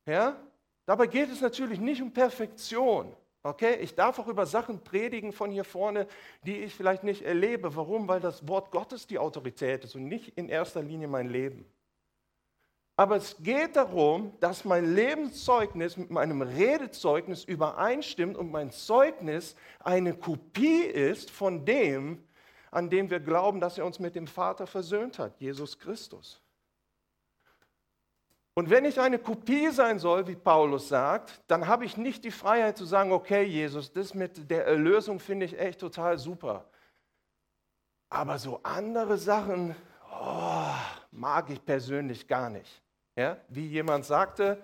Ja? 0.04 0.37
Dabei 0.84 1.06
geht 1.06 1.30
es 1.30 1.40
natürlich 1.40 1.80
nicht 1.80 2.02
um 2.02 2.12
Perfektion. 2.12 3.16
Okay, 3.42 3.76
ich 3.76 3.94
darf 3.94 4.18
auch 4.18 4.28
über 4.28 4.44
Sachen 4.44 4.84
predigen 4.84 5.32
von 5.32 5.50
hier 5.50 5.64
vorne, 5.64 6.06
die 6.42 6.58
ich 6.58 6.75
vielleicht 6.75 7.04
nicht 7.04 7.22
erlebe. 7.22 7.75
Warum? 7.75 8.06
Weil 8.06 8.20
das 8.20 8.46
Wort 8.46 8.70
Gottes 8.70 9.06
die 9.06 9.18
Autorität 9.18 9.84
ist 9.84 9.94
und 9.94 10.06
nicht 10.06 10.37
in 10.37 10.50
erster 10.50 10.82
Linie 10.82 11.08
mein 11.08 11.30
Leben. 11.30 11.64
Aber 12.96 13.16
es 13.16 13.37
geht 13.38 13.76
darum, 13.76 14.32
dass 14.40 14.64
mein 14.64 14.94
Lebenszeugnis 14.94 15.96
mit 15.96 16.10
meinem 16.10 16.42
Redezeugnis 16.42 17.44
übereinstimmt 17.44 18.37
und 18.37 18.50
mein 18.50 18.72
Zeugnis 18.72 19.54
eine 19.78 20.14
Kopie 20.14 20.82
ist 20.82 21.30
von 21.30 21.64
dem, 21.64 22.27
an 22.70 22.90
dem 22.90 23.10
wir 23.10 23.20
glauben, 23.20 23.60
dass 23.60 23.78
er 23.78 23.87
uns 23.87 23.98
mit 23.98 24.14
dem 24.14 24.26
Vater 24.26 24.66
versöhnt 24.66 25.18
hat, 25.18 25.38
Jesus 25.40 25.78
Christus. 25.78 26.42
Und 28.54 28.70
wenn 28.70 28.84
ich 28.84 28.98
eine 28.98 29.20
Kopie 29.20 29.70
sein 29.70 30.00
soll, 30.00 30.26
wie 30.26 30.34
Paulus 30.34 30.88
sagt, 30.88 31.40
dann 31.46 31.68
habe 31.68 31.84
ich 31.84 31.96
nicht 31.96 32.25
die 32.25 32.32
Freiheit 32.32 32.76
zu 32.76 32.84
sagen, 32.84 33.12
okay 33.12 33.44
Jesus, 33.44 33.92
das 33.92 34.14
mit 34.14 34.50
der 34.50 34.66
Erlösung 34.66 35.20
finde 35.20 35.46
ich 35.46 35.56
echt 35.56 35.78
total 35.78 36.18
super. 36.18 36.64
Aber 38.08 38.37
so 38.38 38.58
andere 38.64 39.16
Sachen 39.16 39.76
oh, 40.10 40.75
mag 41.12 41.50
ich 41.50 41.64
persönlich 41.64 42.26
gar 42.26 42.50
nicht. 42.50 42.82
Ja? 43.14 43.37
Wie 43.48 43.66
jemand 43.68 44.06
sagte, 44.06 44.60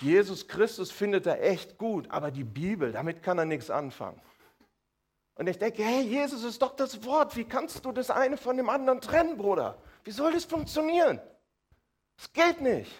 Jesus 0.00 0.48
Christus 0.48 0.90
findet 0.90 1.26
er 1.26 1.42
echt 1.42 1.76
gut, 1.76 2.10
aber 2.10 2.30
die 2.30 2.44
Bibel, 2.44 2.92
damit 2.92 3.22
kann 3.22 3.38
er 3.38 3.44
nichts 3.44 3.68
anfangen. 3.68 4.20
Und 5.38 5.46
ich 5.46 5.56
denke, 5.56 5.84
hey, 5.84 6.02
Jesus 6.02 6.42
ist 6.42 6.60
doch 6.60 6.74
das 6.74 7.04
Wort. 7.04 7.36
Wie 7.36 7.44
kannst 7.44 7.84
du 7.84 7.92
das 7.92 8.10
eine 8.10 8.36
von 8.36 8.56
dem 8.56 8.68
anderen 8.68 9.00
trennen, 9.00 9.38
Bruder? 9.38 9.80
Wie 10.02 10.10
soll 10.10 10.32
das 10.32 10.44
funktionieren? 10.44 11.20
Es 12.16 12.32
geht 12.32 12.60
nicht. 12.60 12.90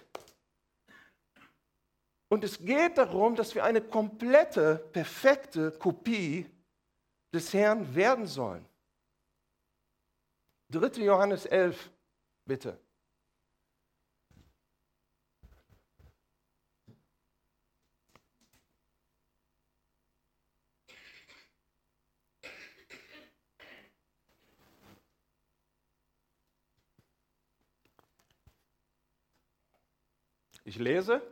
Und 2.28 2.44
es 2.44 2.64
geht 2.64 2.96
darum, 2.96 3.34
dass 3.34 3.56
wir 3.56 3.64
eine 3.64 3.80
komplette, 3.80 4.76
perfekte 4.92 5.72
Kopie 5.72 6.46
des 7.34 7.52
Herrn 7.52 7.92
werden 7.96 8.28
sollen. 8.28 8.64
3. 10.70 11.02
Johannes 11.02 11.44
11, 11.44 11.90
bitte. 12.44 12.78
Ich 30.64 30.78
lese. 30.78 31.22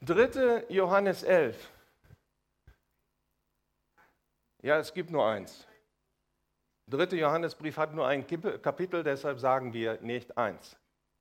3. 0.00 0.66
Johannes 0.68 1.22
11. 1.22 1.70
Ja, 4.62 4.78
es 4.78 4.92
gibt 4.92 5.10
nur 5.10 5.26
eins. 5.26 5.66
3. 6.88 7.16
Johannesbrief 7.16 7.76
hat 7.76 7.92
nur 7.94 8.06
ein 8.06 8.26
Kapitel, 8.26 9.02
deshalb 9.02 9.38
sagen 9.38 9.72
wir 9.72 10.00
nicht 10.00 10.36
eins. 10.38 10.76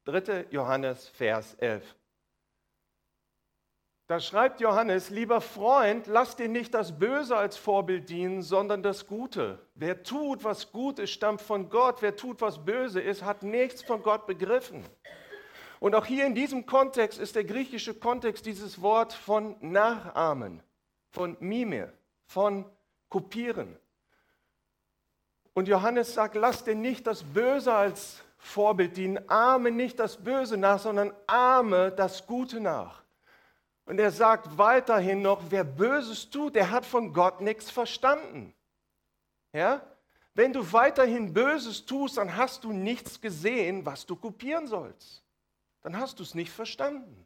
3. 0.05 0.47
Johannes, 0.51 1.09
Vers 1.09 1.55
11. 1.55 1.95
Da 4.07 4.21
schreibt 4.21 4.61
Johannes, 4.61 5.09
lieber 5.09 5.41
Freund, 5.41 6.07
lass 6.07 6.37
dir 6.37 6.47
nicht 6.47 6.73
das 6.73 6.97
Böse 6.97 7.35
als 7.35 7.57
Vorbild 7.57 8.07
dienen, 8.07 8.41
sondern 8.41 8.81
das 8.81 9.05
Gute. 9.05 9.59
Wer 9.75 10.01
tut, 10.03 10.45
was 10.45 10.71
gut 10.71 10.97
ist, 10.97 11.11
stammt 11.11 11.41
von 11.41 11.69
Gott. 11.69 12.01
Wer 12.01 12.15
tut, 12.15 12.39
was 12.39 12.63
böse 12.63 13.01
ist, 13.01 13.23
hat 13.23 13.43
nichts 13.43 13.83
von 13.83 14.01
Gott 14.01 14.25
begriffen. 14.25 14.85
Und 15.81 15.93
auch 15.93 16.05
hier 16.05 16.25
in 16.25 16.35
diesem 16.35 16.65
Kontext 16.65 17.19
ist 17.19 17.35
der 17.35 17.43
griechische 17.43 17.93
Kontext 17.93 18.45
dieses 18.45 18.81
Wort 18.81 19.11
von 19.11 19.57
nachahmen, 19.59 20.63
von 21.11 21.35
mime, 21.41 21.91
von 22.27 22.63
kopieren. 23.09 23.77
Und 25.53 25.67
Johannes 25.67 26.13
sagt, 26.13 26.35
lass 26.35 26.63
dir 26.63 26.75
nicht 26.75 27.07
das 27.07 27.23
Böse 27.23 27.73
als 27.73 28.23
Vorbild 28.37 28.95
dienen, 28.95 29.19
ahme 29.29 29.71
nicht 29.71 29.99
das 29.99 30.23
Böse 30.23 30.55
nach, 30.55 30.79
sondern 30.79 31.11
ahme 31.27 31.91
das 31.91 32.25
Gute 32.25 32.61
nach. 32.61 33.03
Und 33.87 33.99
er 33.99 34.11
sagt 34.11 34.57
weiterhin 34.57 35.23
noch, 35.23 35.41
wer 35.49 35.63
Böses 35.63 36.29
tut, 36.29 36.53
der 36.53 36.69
hat 36.69 36.85
von 36.85 37.11
Gott 37.13 37.41
nichts 37.41 37.71
verstanden. 37.71 38.53
Ja? 39.53 39.81
Wenn 40.35 40.53
du 40.53 40.71
weiterhin 40.71 41.33
Böses 41.33 41.85
tust, 41.85 42.17
dann 42.17 42.37
hast 42.37 42.63
du 42.63 42.71
nichts 42.71 43.19
gesehen, 43.19 43.83
was 43.85 44.05
du 44.05 44.15
kopieren 44.15 44.67
sollst 44.67 45.23
dann 45.87 46.01
hast 46.01 46.19
du 46.19 46.23
es 46.23 46.35
nicht 46.35 46.51
verstanden. 46.51 47.25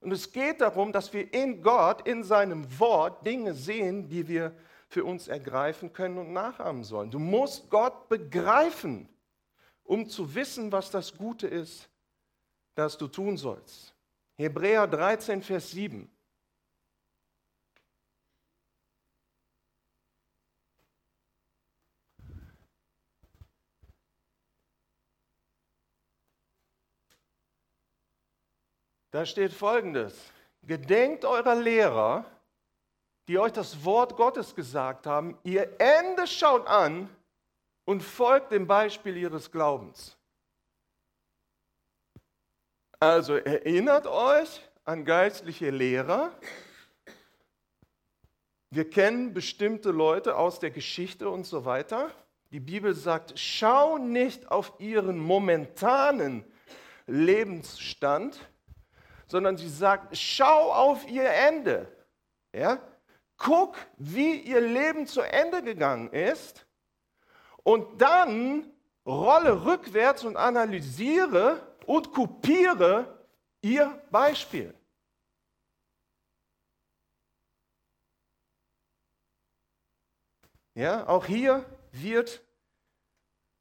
Und 0.00 0.12
es 0.12 0.30
geht 0.30 0.60
darum, 0.60 0.92
dass 0.92 1.10
wir 1.14 1.32
in 1.32 1.62
Gott, 1.62 2.06
in 2.06 2.22
seinem 2.22 2.78
Wort 2.78 3.26
Dinge 3.26 3.54
sehen, 3.54 4.10
die 4.10 4.28
wir 4.28 4.54
für 4.88 5.06
uns 5.06 5.26
ergreifen 5.26 5.90
können 5.90 6.18
und 6.18 6.34
nachahmen 6.34 6.84
sollen. 6.84 7.10
Du 7.10 7.18
musst 7.18 7.70
Gott 7.70 8.10
begreifen, 8.10 9.08
um 9.84 10.06
zu 10.06 10.34
wissen, 10.34 10.70
was 10.70 10.90
das 10.90 11.16
Gute 11.16 11.46
ist, 11.46 11.88
das 12.74 12.98
du 12.98 13.08
tun 13.08 13.38
sollst. 13.38 13.94
Hebräer 14.40 14.86
13, 14.86 15.42
Vers 15.42 15.72
7. 15.72 16.08
Da 29.10 29.26
steht 29.26 29.52
folgendes. 29.52 30.14
Gedenkt 30.62 31.24
eurer 31.24 31.56
Lehrer, 31.56 32.24
die 33.26 33.38
euch 33.38 33.52
das 33.52 33.84
Wort 33.84 34.16
Gottes 34.16 34.54
gesagt 34.54 35.06
haben, 35.06 35.36
ihr 35.42 35.80
Ende 35.80 36.26
schaut 36.28 36.66
an 36.66 37.08
und 37.84 38.02
folgt 38.02 38.52
dem 38.52 38.66
Beispiel 38.66 39.16
ihres 39.16 39.50
Glaubens. 39.50 40.17
Also 43.00 43.36
erinnert 43.36 44.08
euch 44.08 44.60
an 44.84 45.04
geistliche 45.04 45.70
Lehrer. 45.70 46.32
Wir 48.70 48.90
kennen 48.90 49.32
bestimmte 49.32 49.92
Leute 49.92 50.36
aus 50.36 50.58
der 50.58 50.72
Geschichte 50.72 51.30
und 51.30 51.44
so 51.46 51.64
weiter. 51.64 52.10
Die 52.50 52.58
Bibel 52.58 52.94
sagt, 52.94 53.38
schau 53.38 53.98
nicht 53.98 54.50
auf 54.50 54.72
ihren 54.80 55.16
momentanen 55.20 56.44
Lebensstand, 57.06 58.40
sondern 59.28 59.56
sie 59.56 59.68
sagt, 59.68 60.16
schau 60.16 60.72
auf 60.72 61.08
ihr 61.08 61.30
Ende. 61.30 61.86
Ja? 62.52 62.80
Guck, 63.36 63.76
wie 63.96 64.40
ihr 64.40 64.60
Leben 64.60 65.06
zu 65.06 65.20
Ende 65.20 65.62
gegangen 65.62 66.12
ist 66.12 66.66
und 67.62 68.02
dann 68.02 68.72
rolle 69.06 69.64
rückwärts 69.64 70.24
und 70.24 70.36
analysiere 70.36 71.67
und 71.88 72.12
kopiere 72.12 73.26
ihr 73.62 73.86
Beispiel. 74.10 74.74
Ja, 80.74 81.08
auch 81.08 81.24
hier 81.24 81.64
wird 81.92 82.42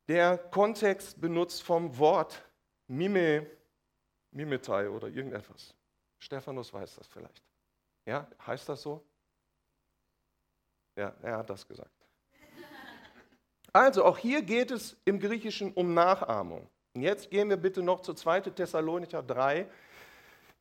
der 0.09 0.37
Kontext 0.37 1.19
benutzt 1.19 1.63
vom 1.63 1.97
Wort 1.97 2.43
Mime 2.87 3.49
Mimetai 4.31 4.89
oder 4.89 5.07
irgendetwas. 5.07 5.73
Stephanus 6.19 6.71
weiß 6.73 6.95
das 6.95 7.07
vielleicht. 7.07 7.41
Ja, 8.05 8.29
heißt 8.45 8.67
das 8.67 8.81
so? 8.81 9.07
Ja, 10.97 11.15
er 11.21 11.37
hat 11.37 11.49
das 11.49 11.65
gesagt. 11.65 11.91
Also, 13.71 14.03
auch 14.03 14.17
hier 14.17 14.41
geht 14.41 14.71
es 14.71 14.97
im 15.05 15.19
Griechischen 15.19 15.73
um 15.73 15.93
Nachahmung. 15.93 16.69
Und 16.97 17.03
jetzt 17.03 17.29
gehen 17.29 17.47
wir 17.47 17.57
bitte 17.57 17.83
noch 17.83 18.01
zu 18.01 18.15
2. 18.15 18.41
Thessalonicher 18.41 19.21
3 19.21 19.69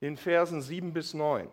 in 0.00 0.18
Versen 0.18 0.60
7 0.60 0.92
bis 0.92 1.14
9. 1.14 1.50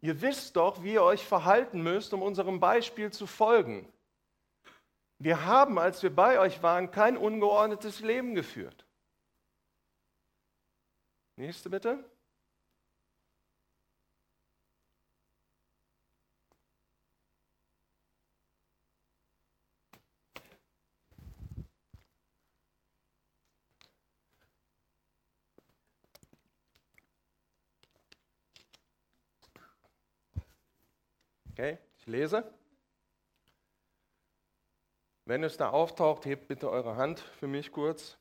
Ihr 0.00 0.22
wisst 0.22 0.56
doch, 0.56 0.82
wie 0.82 0.94
ihr 0.94 1.02
euch 1.02 1.22
verhalten 1.22 1.82
müsst, 1.82 2.14
um 2.14 2.22
unserem 2.22 2.60
Beispiel 2.60 3.12
zu 3.12 3.26
folgen. 3.26 3.86
Wir 5.18 5.44
haben, 5.44 5.78
als 5.78 6.02
wir 6.02 6.16
bei 6.16 6.40
euch 6.40 6.62
waren, 6.62 6.90
kein 6.90 7.18
ungeordnetes 7.18 8.00
Leben 8.00 8.34
geführt. 8.34 8.86
Nächste 11.36 11.68
bitte. 11.68 12.02
Okay, 31.58 31.78
ich 31.96 32.06
lese. 32.06 32.44
Wenn 35.24 35.42
es 35.42 35.56
da 35.56 35.70
auftaucht, 35.70 36.26
hebt 36.26 36.48
bitte 36.48 36.68
eure 36.68 36.96
Hand 36.96 37.20
für 37.20 37.46
mich 37.46 37.72
kurz. 37.72 38.18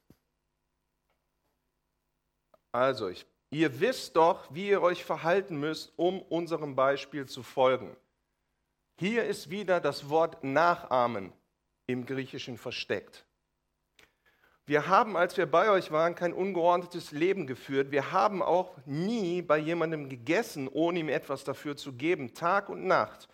Also, 2.72 3.10
ich, 3.10 3.26
ihr 3.50 3.82
wisst 3.82 4.16
doch, 4.16 4.48
wie 4.54 4.70
ihr 4.70 4.82
euch 4.82 5.04
verhalten 5.04 5.58
müsst, 5.58 5.92
um 5.98 6.22
unserem 6.22 6.78
Beispiel 6.78 7.26
zu 7.26 7.44
folgen. 7.44 7.98
Hier 9.00 9.26
ist 9.26 9.50
wieder 9.50 9.82
das 9.82 10.10
Wort 10.10 10.42
nachahmen 10.46 11.34
im 11.88 12.06
Griechischen 12.06 12.58
versteckt. 12.58 13.26
Wir 14.68 14.88
haben, 14.88 15.16
als 15.16 15.38
wir 15.38 15.46
bei 15.46 15.70
euch 15.70 15.92
waren, 15.92 16.16
kein 16.16 16.34
ungeordnetes 16.34 17.12
Leben 17.12 17.46
geführt. 17.46 17.92
Wir 17.92 18.12
haben 18.12 18.42
auch 18.42 18.76
nie 18.88 19.44
bei 19.44 19.60
jemandem 19.60 20.10
gegessen, 20.10 20.68
ohne 20.68 21.00
ihm 21.00 21.10
etwas 21.10 21.44
dafür 21.44 21.78
zu 21.78 21.94
geben. 21.94 22.34
Tag 22.34 22.70
und 22.70 22.88
Nacht 22.88 23.28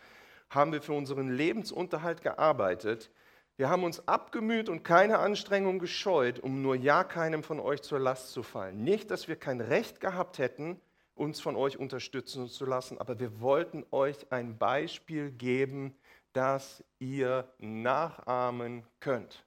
haben 0.50 0.74
wir 0.74 0.82
für 0.82 0.91
unseren 0.91 1.30
Lebensunterhalt 1.30 2.22
gearbeitet. 2.22 3.12
Wir 3.56 3.70
haben 3.70 3.86
uns 3.86 4.06
abgemüht 4.10 4.67
und 4.67 4.84
keine 4.84 5.20
Anstrengung 5.20 5.80
gescheut, 5.80 6.39
um 6.39 6.62
nur 6.62 6.76
ja 6.76 7.06
keinem 7.06 7.44
von 7.44 7.62
euch 7.62 7.82
zur 7.82 8.00
Last 8.00 8.34
zu 8.34 8.44
fallen. 8.44 8.84
Nicht, 8.84 9.10
dass 9.10 9.30
wir 9.30 9.38
kein 9.38 9.62
Recht 9.62 10.02
gehabt 10.02 10.38
hätten, 10.38 10.82
uns 11.15 11.39
von 11.39 11.56
euch 11.56 11.78
unterstützen 11.78 12.50
zu 12.50 12.65
lassen, 12.65 12.98
aber 12.98 13.22
wir 13.22 13.39
wollten 13.39 13.86
euch 13.91 14.30
ein 14.34 14.58
Beispiel 14.58 15.32
geben, 15.32 15.96
das 16.34 16.84
ihr 17.00 17.48
nachahmen 17.60 18.84
könnt. 19.00 19.46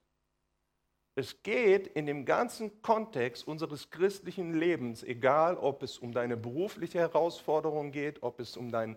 Es 1.16 1.42
geht 1.44 1.86
in 1.86 2.06
dem 2.06 2.24
ganzen 2.24 2.82
Kontext 2.82 3.46
unseres 3.46 3.90
christlichen 3.90 4.52
Lebens, 4.52 5.04
egal 5.04 5.56
ob 5.56 5.84
es 5.84 5.98
um 5.98 6.12
deine 6.12 6.36
berufliche 6.36 6.98
Herausforderung 6.98 7.92
geht, 7.92 8.22
ob 8.24 8.40
es 8.40 8.56
um 8.56 8.72
deinen 8.72 8.96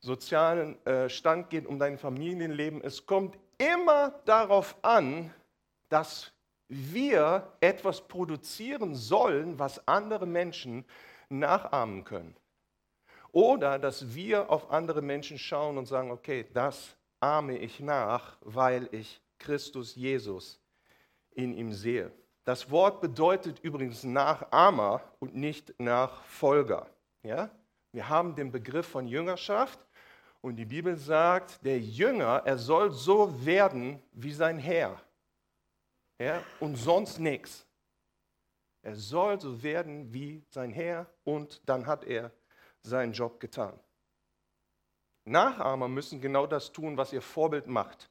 sozialen 0.00 0.84
äh, 0.86 1.08
Stand 1.08 1.48
geht, 1.48 1.66
um 1.66 1.78
dein 1.78 1.96
Familienleben, 1.96 2.82
es 2.82 3.06
kommt 3.06 3.38
immer 3.56 4.20
darauf 4.26 4.76
an, 4.82 5.32
dass 5.88 6.30
wir 6.68 7.52
etwas 7.60 8.06
produzieren 8.06 8.94
sollen, 8.94 9.58
was 9.58 9.86
andere 9.88 10.26
Menschen 10.26 10.84
nachahmen 11.30 12.04
können. 12.04 12.36
Oder 13.32 13.78
dass 13.78 14.14
wir 14.14 14.50
auf 14.50 14.70
andere 14.70 15.00
Menschen 15.00 15.38
schauen 15.38 15.78
und 15.78 15.86
sagen, 15.86 16.10
okay, 16.10 16.46
das 16.52 16.96
ahme 17.20 17.56
ich 17.56 17.80
nach, 17.80 18.36
weil 18.42 18.88
ich 18.92 19.20
Christus 19.38 19.94
Jesus 19.94 20.59
in 21.32 21.54
ihm 21.54 21.72
sehe. 21.72 22.12
Das 22.44 22.70
Wort 22.70 23.00
bedeutet 23.00 23.60
übrigens 23.60 24.02
Nachahmer 24.02 25.02
und 25.18 25.34
nicht 25.34 25.78
Nachfolger. 25.78 26.88
Ja? 27.22 27.50
Wir 27.92 28.08
haben 28.08 28.34
den 28.34 28.50
Begriff 28.50 28.86
von 28.86 29.06
Jüngerschaft 29.06 29.86
und 30.40 30.56
die 30.56 30.64
Bibel 30.64 30.96
sagt, 30.96 31.64
der 31.64 31.78
Jünger, 31.78 32.42
er 32.44 32.58
soll 32.58 32.90
so 32.90 33.44
werden 33.44 34.02
wie 34.12 34.32
sein 34.32 34.58
Herr. 34.58 35.00
Ja? 36.18 36.42
Und 36.60 36.76
sonst 36.76 37.18
nichts. 37.18 37.66
Er 38.82 38.96
soll 38.96 39.38
so 39.40 39.62
werden 39.62 40.12
wie 40.12 40.42
sein 40.50 40.72
Herr 40.72 41.06
und 41.24 41.60
dann 41.68 41.86
hat 41.86 42.04
er 42.04 42.32
seinen 42.82 43.12
Job 43.12 43.38
getan. 43.38 43.78
Nachahmer 45.24 45.88
müssen 45.88 46.20
genau 46.20 46.46
das 46.46 46.72
tun, 46.72 46.96
was 46.96 47.12
ihr 47.12 47.20
Vorbild 47.20 47.66
macht. 47.66 48.10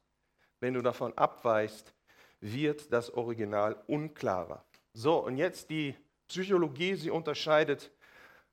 Wenn 0.60 0.76
du 0.76 0.82
davon 0.82 1.18
abweichst, 1.18 1.94
wird 2.41 2.91
das 2.91 3.10
Original 3.12 3.75
unklarer. 3.88 4.63
So, 4.93 5.23
und 5.23 5.38
jetzt 5.38 5.69
die 5.69 5.95
Psychologie, 6.28 6.95
sie 6.95 7.10
unterscheidet 7.10 7.91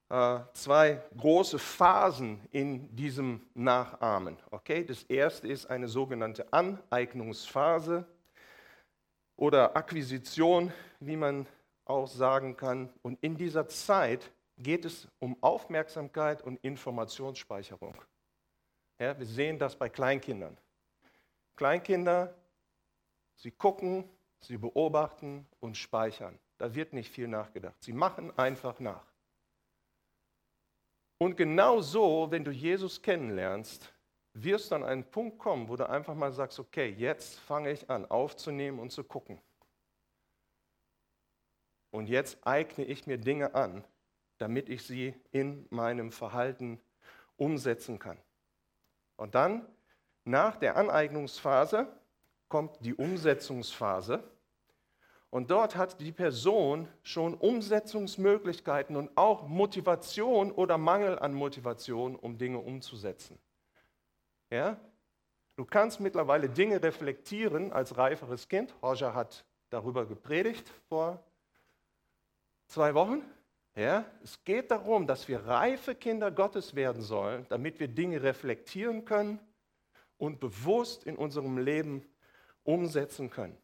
äh, 0.08 0.40
zwei 0.52 1.02
große 1.16 1.58
Phasen 1.58 2.40
in 2.52 2.94
diesem 2.94 3.40
Nachahmen. 3.54 4.38
Okay? 4.50 4.84
Das 4.84 5.02
erste 5.04 5.48
ist 5.48 5.66
eine 5.66 5.88
sogenannte 5.88 6.52
Aneignungsphase 6.52 8.06
oder 9.36 9.76
Akquisition, 9.76 10.72
wie 11.00 11.16
man 11.16 11.46
auch 11.84 12.06
sagen 12.06 12.56
kann. 12.56 12.92
Und 13.02 13.18
in 13.22 13.36
dieser 13.36 13.68
Zeit 13.68 14.30
geht 14.58 14.84
es 14.84 15.08
um 15.18 15.36
Aufmerksamkeit 15.42 16.42
und 16.42 16.58
Informationsspeicherung. 16.64 17.96
Ja, 18.98 19.18
wir 19.18 19.26
sehen 19.26 19.58
das 19.58 19.76
bei 19.76 19.88
Kleinkindern. 19.88 20.56
Kleinkinder, 21.56 22.34
sie 23.36 23.50
gucken, 23.50 24.08
sie 24.40 24.58
beobachten 24.58 25.46
und 25.60 25.76
speichern. 25.76 26.38
Da 26.58 26.74
wird 26.74 26.92
nicht 26.92 27.10
viel 27.10 27.28
nachgedacht. 27.28 27.76
Sie 27.82 27.92
machen 27.92 28.36
einfach 28.38 28.80
nach. 28.80 29.06
Und 31.18 31.36
genau 31.36 31.80
so, 31.80 32.30
wenn 32.30 32.44
du 32.44 32.50
Jesus 32.50 33.00
kennenlernst, 33.00 33.92
wirst 34.34 34.70
du 34.70 34.74
an 34.74 34.84
einen 34.84 35.04
Punkt 35.04 35.38
kommen, 35.38 35.68
wo 35.68 35.76
du 35.76 35.88
einfach 35.88 36.14
mal 36.14 36.32
sagst, 36.32 36.58
okay, 36.58 36.88
jetzt 36.90 37.38
fange 37.40 37.70
ich 37.70 37.88
an 37.88 38.04
aufzunehmen 38.06 38.78
und 38.78 38.90
zu 38.90 39.02
gucken. 39.02 39.40
Und 41.90 42.08
jetzt 42.08 42.46
eigne 42.46 42.84
ich 42.84 43.06
mir 43.06 43.16
Dinge 43.16 43.54
an, 43.54 43.82
damit 44.36 44.68
ich 44.68 44.82
sie 44.82 45.14
in 45.32 45.66
meinem 45.70 46.12
Verhalten 46.12 46.78
umsetzen 47.36 47.98
kann. 47.98 48.18
Und 49.16 49.34
dann, 49.34 49.66
nach 50.24 50.56
der 50.56 50.76
Aneignungsphase, 50.76 51.88
kommt 52.48 52.84
die 52.84 52.94
Umsetzungsphase. 52.94 54.22
Und 55.30 55.50
dort 55.50 55.76
hat 55.76 56.00
die 56.00 56.12
Person 56.12 56.88
schon 57.02 57.34
Umsetzungsmöglichkeiten 57.34 58.96
und 58.96 59.10
auch 59.16 59.46
Motivation 59.46 60.52
oder 60.52 60.78
Mangel 60.78 61.18
an 61.18 61.34
Motivation, 61.34 62.16
um 62.16 62.38
Dinge 62.38 62.58
umzusetzen. 62.58 63.38
Ja? 64.50 64.78
Du 65.56 65.64
kannst 65.64 66.00
mittlerweile 66.00 66.48
Dinge 66.48 66.82
reflektieren 66.82 67.72
als 67.72 67.96
reiferes 67.96 68.48
Kind. 68.48 68.74
Roger 68.82 69.14
hat 69.14 69.44
darüber 69.70 70.06
gepredigt 70.06 70.70
vor 70.88 71.22
zwei 72.68 72.94
Wochen. 72.94 73.22
Ja? 73.74 74.04
Es 74.22 74.42
geht 74.44 74.70
darum, 74.70 75.06
dass 75.06 75.28
wir 75.28 75.44
reife 75.44 75.94
Kinder 75.94 76.30
Gottes 76.30 76.74
werden 76.74 77.02
sollen, 77.02 77.46
damit 77.48 77.80
wir 77.80 77.88
Dinge 77.88 78.22
reflektieren 78.22 79.04
können 79.04 79.40
und 80.18 80.40
bewusst 80.40 81.04
in 81.04 81.16
unserem 81.16 81.58
Leben 81.58 82.06
umsetzen 82.66 83.30
können. 83.30 83.56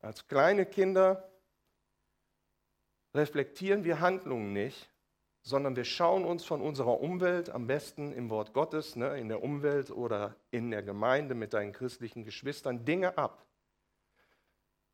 Als 0.00 0.26
kleine 0.28 0.66
Kinder 0.66 1.30
reflektieren 3.14 3.84
wir 3.84 4.00
Handlungen 4.00 4.52
nicht, 4.52 4.90
sondern 5.42 5.74
wir 5.76 5.84
schauen 5.84 6.24
uns 6.24 6.44
von 6.44 6.60
unserer 6.60 7.00
Umwelt, 7.00 7.50
am 7.50 7.66
besten 7.66 8.12
im 8.12 8.30
Wort 8.30 8.52
Gottes, 8.52 8.96
ne, 8.96 9.18
in 9.18 9.28
der 9.28 9.42
Umwelt 9.42 9.90
oder 9.90 10.36
in 10.50 10.70
der 10.70 10.82
Gemeinde 10.82 11.34
mit 11.34 11.54
deinen 11.54 11.72
christlichen 11.72 12.24
Geschwistern, 12.24 12.84
Dinge 12.84 13.16
ab. 13.16 13.46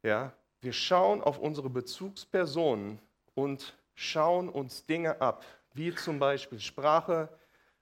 Ja, 0.03 0.33
wir 0.61 0.73
schauen 0.73 1.21
auf 1.21 1.39
unsere 1.39 1.69
Bezugspersonen 1.69 3.01
und 3.35 3.77
schauen 3.95 4.49
uns 4.49 4.87
Dinge 4.87 5.21
ab, 5.21 5.45
wie 5.75 5.95
zum 5.95 6.19
Beispiel 6.19 6.61
Sprache, 6.61 7.29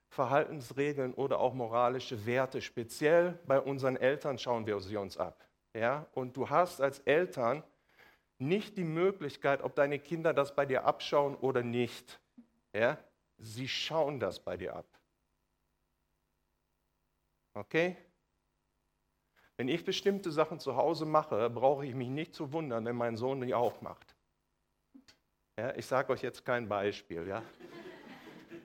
Verhaltensregeln 0.09 1.13
oder 1.13 1.39
auch 1.39 1.53
moralische 1.53 2.25
Werte. 2.25 2.61
Speziell 2.61 3.39
bei 3.45 3.59
unseren 3.59 3.95
Eltern 3.95 4.37
schauen 4.37 4.65
wir 4.65 4.79
sie 4.79 4.97
uns 4.97 5.17
ab. 5.17 5.45
Ja? 5.75 6.07
Und 6.13 6.37
du 6.37 6.49
hast 6.49 6.81
als 6.81 6.99
Eltern 6.99 7.63
nicht 8.37 8.77
die 8.77 8.83
Möglichkeit, 8.83 9.61
ob 9.61 9.75
deine 9.75 9.99
Kinder 9.99 10.33
das 10.33 10.55
bei 10.55 10.65
dir 10.65 10.85
abschauen 10.85 11.35
oder 11.35 11.61
nicht. 11.63 12.19
Ja? 12.73 12.97
Sie 13.37 13.67
schauen 13.67 14.19
das 14.19 14.39
bei 14.39 14.57
dir 14.57 14.75
ab. 14.75 14.87
Okay? 17.53 17.97
Wenn 19.57 19.67
ich 19.67 19.85
bestimmte 19.85 20.31
Sachen 20.31 20.59
zu 20.59 20.75
Hause 20.75 21.05
mache, 21.05 21.49
brauche 21.49 21.85
ich 21.85 21.93
mich 21.93 22.09
nicht 22.09 22.33
zu 22.33 22.51
wundern, 22.51 22.85
wenn 22.85 22.95
mein 22.95 23.15
Sohn 23.15 23.41
die 23.41 23.53
auch 23.53 23.81
macht. 23.81 24.15
Ja, 25.57 25.73
ich 25.75 25.85
sage 25.85 26.11
euch 26.11 26.21
jetzt 26.21 26.43
kein 26.43 26.67
Beispiel. 26.67 27.27
Ja? 27.27 27.41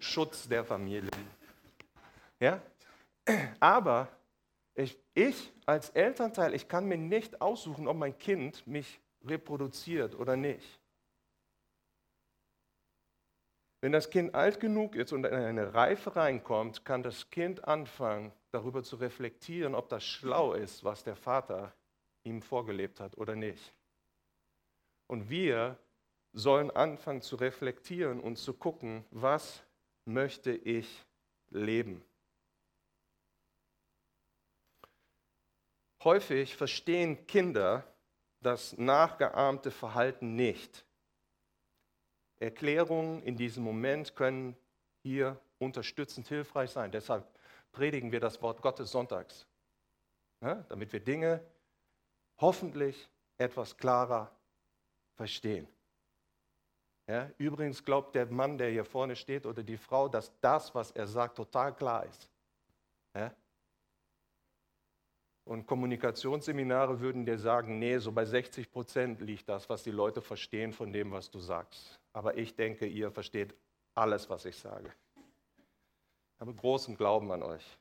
Schutz 0.01 0.49
der 0.49 0.64
Familie. 0.64 1.11
Ja? 2.40 2.61
Aber 3.61 4.09
ich, 4.81 4.99
ich 5.14 5.53
als 5.66 5.90
Elternteil, 5.90 6.55
ich 6.55 6.69
kann 6.69 6.87
mir 6.87 6.99
nicht 6.99 7.40
aussuchen, 7.40 7.88
ob 7.88 7.97
mein 7.97 8.16
Kind 8.19 8.66
mich 8.66 9.01
reproduziert 9.25 10.14
oder 10.14 10.37
nicht. 10.37 10.81
Wenn 13.83 13.93
das 13.93 14.11
Kind 14.11 14.35
alt 14.35 14.61
genug 14.61 14.95
ist 14.95 15.12
und 15.12 15.25
in 15.25 15.33
eine 15.33 15.73
Reife 15.75 16.14
reinkommt, 16.14 16.85
kann 16.85 17.03
das 17.03 17.31
Kind 17.31 17.64
anfangen, 17.64 18.33
darüber 18.51 18.83
zu 18.83 18.97
reflektieren, 18.97 19.75
ob 19.75 19.88
das 19.88 20.05
schlau 20.05 20.53
ist, 20.53 20.85
was 20.85 21.03
der 21.03 21.16
Vater 21.16 21.73
ihm 22.25 22.43
vorgelebt 22.43 23.01
hat 23.01 23.16
oder 23.16 23.37
nicht. 23.37 23.75
Und 25.07 25.31
wir 25.31 25.79
sollen 26.33 26.71
anfangen 26.71 27.23
zu 27.23 27.37
reflektieren 27.37 28.21
und 28.21 28.37
zu 28.37 28.55
gucken, 28.55 29.05
was 29.11 29.62
möchte 30.05 30.53
ich 30.53 31.05
leben. 31.51 32.05
Häufig 36.03 36.57
verstehen 36.57 37.27
Kinder 37.27 37.85
das 38.41 38.77
nachgeahmte 38.79 39.71
Verhalten 39.71 40.35
nicht. 40.35 40.87
Erklärungen 42.39 43.23
in 43.23 43.37
diesem 43.37 43.63
Moment 43.63 44.17
können 44.17 44.57
hier 45.03 45.39
unterstützend 45.59 46.27
hilfreich 46.27 46.71
sein. 46.71 46.91
Deshalb 46.91 47.27
predigen 47.73 48.13
wir 48.13 48.21
das 48.21 48.41
Wort 48.41 48.63
Gottes 48.63 48.91
sonntags, 48.91 49.47
ja, 50.43 50.55
damit 50.69 50.93
wir 50.93 51.01
Dinge 51.01 51.45
hoffentlich 52.41 53.11
etwas 53.37 53.77
klarer 53.77 54.35
verstehen. 55.17 55.69
Ja, 57.07 57.31
übrigens 57.39 57.85
glaubt 57.85 58.15
der 58.15 58.27
Mann, 58.27 58.57
der 58.57 58.71
hier 58.71 58.85
vorne 58.85 59.17
steht, 59.17 59.45
oder 59.45 59.63
die 59.63 59.77
Frau, 59.77 60.09
dass 60.09 60.33
das, 60.41 60.75
was 60.75 60.93
er 60.93 61.07
sagt, 61.07 61.37
total 61.37 61.75
klar 61.75 62.07
ist. 62.07 62.31
Ja? 63.15 63.35
Und 65.51 65.67
Kommunikationsseminare 65.67 67.01
würden 67.01 67.27
dir 67.27 67.37
sagen, 67.37 67.81
nee, 67.81 67.99
so 67.99 68.13
bei 68.13 68.25
60 68.25 68.71
Prozent 68.71 69.21
liegt 69.21 69.49
das, 69.49 69.69
was 69.69 69.83
die 69.83 69.91
Leute 69.91 70.23
verstehen 70.23 70.73
von 70.73 70.93
dem, 70.93 71.11
was 71.11 71.29
du 71.29 71.41
sagst. 71.41 71.99
Aber 72.13 72.37
ich 72.39 72.55
denke, 72.55 72.87
ihr 72.87 73.11
versteht 73.11 73.53
alles, 73.93 74.31
was 74.31 74.45
ich 74.45 74.57
sage. 74.57 74.95
Ich 75.17 76.41
habe 76.41 76.55
großen 76.55 76.97
Glauben 76.97 77.33
an 77.33 77.43
euch. 77.43 77.79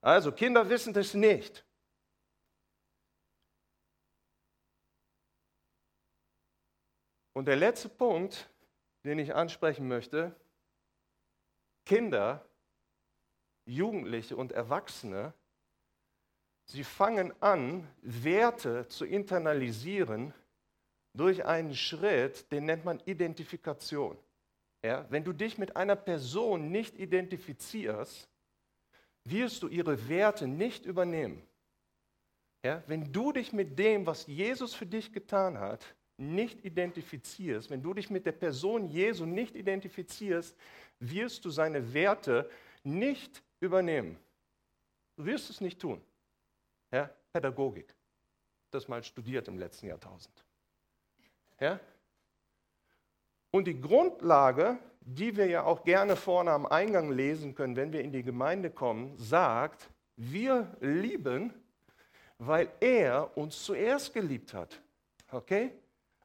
Also, 0.00 0.30
Kinder 0.30 0.68
wissen 0.68 0.92
das 0.92 1.14
nicht. 1.14 1.64
Und 7.32 7.46
der 7.46 7.56
letzte 7.56 7.88
Punkt, 7.88 8.48
den 9.02 9.18
ich 9.18 9.34
ansprechen 9.34 9.88
möchte, 9.88 10.32
Kinder, 11.84 12.48
Jugendliche 13.64 14.36
und 14.36 14.52
Erwachsene 14.52 15.34
sie 16.66 16.84
fangen 16.84 17.32
an, 17.40 17.86
Werte 18.02 18.86
zu 18.88 19.04
internalisieren 19.04 20.34
durch 21.14 21.44
einen 21.44 21.74
Schritt, 21.74 22.50
den 22.52 22.66
nennt 22.66 22.84
man 22.84 23.00
Identifikation. 23.06 24.16
Ja, 24.84 25.06
wenn 25.08 25.24
du 25.24 25.32
dich 25.32 25.58
mit 25.58 25.76
einer 25.76 25.96
Person 25.96 26.70
nicht 26.70 26.98
identifizierst, 26.98 28.28
wirst 29.24 29.62
du 29.62 29.68
ihre 29.68 30.08
Werte 30.08 30.46
nicht 30.46 30.84
übernehmen. 30.84 31.42
Ja, 32.64 32.82
wenn 32.86 33.12
du 33.12 33.32
dich 33.32 33.52
mit 33.52 33.78
dem, 33.78 34.06
was 34.06 34.26
Jesus 34.26 34.74
für 34.74 34.86
dich 34.86 35.12
getan 35.12 35.58
hat, 35.58 35.94
nicht 36.18 36.64
identifizierst, 36.64 37.70
wenn 37.70 37.82
du 37.82 37.94
dich 37.94 38.10
mit 38.10 38.26
der 38.26 38.32
Person 38.32 38.86
Jesu 38.86 39.26
nicht 39.26 39.54
identifizierst, 39.54 40.56
wirst 40.98 41.44
du 41.44 41.50
seine 41.50 41.92
Werte 41.92 42.48
nicht 42.82 43.42
übernehmen. 43.60 44.18
Du 45.16 45.26
wirst 45.26 45.50
es 45.50 45.60
nicht 45.60 45.80
tun. 45.80 46.00
Ja, 46.90 47.10
Pädagogik. 47.32 47.94
Das 48.70 48.88
mal 48.88 49.02
studiert 49.02 49.48
im 49.48 49.58
letzten 49.58 49.86
Jahrtausend. 49.86 50.44
Ja? 51.60 51.80
Und 53.50 53.66
die 53.66 53.80
Grundlage, 53.80 54.78
die 55.00 55.36
wir 55.36 55.46
ja 55.46 55.64
auch 55.64 55.84
gerne 55.84 56.16
vorne 56.16 56.50
am 56.50 56.66
Eingang 56.66 57.10
lesen 57.10 57.54
können, 57.54 57.76
wenn 57.76 57.92
wir 57.92 58.02
in 58.02 58.12
die 58.12 58.22
Gemeinde 58.22 58.70
kommen, 58.70 59.16
sagt, 59.18 59.88
wir 60.16 60.76
lieben, 60.80 61.52
weil 62.38 62.68
er 62.80 63.36
uns 63.36 63.64
zuerst 63.64 64.12
geliebt 64.12 64.52
hat. 64.52 64.80
Okay? 65.30 65.72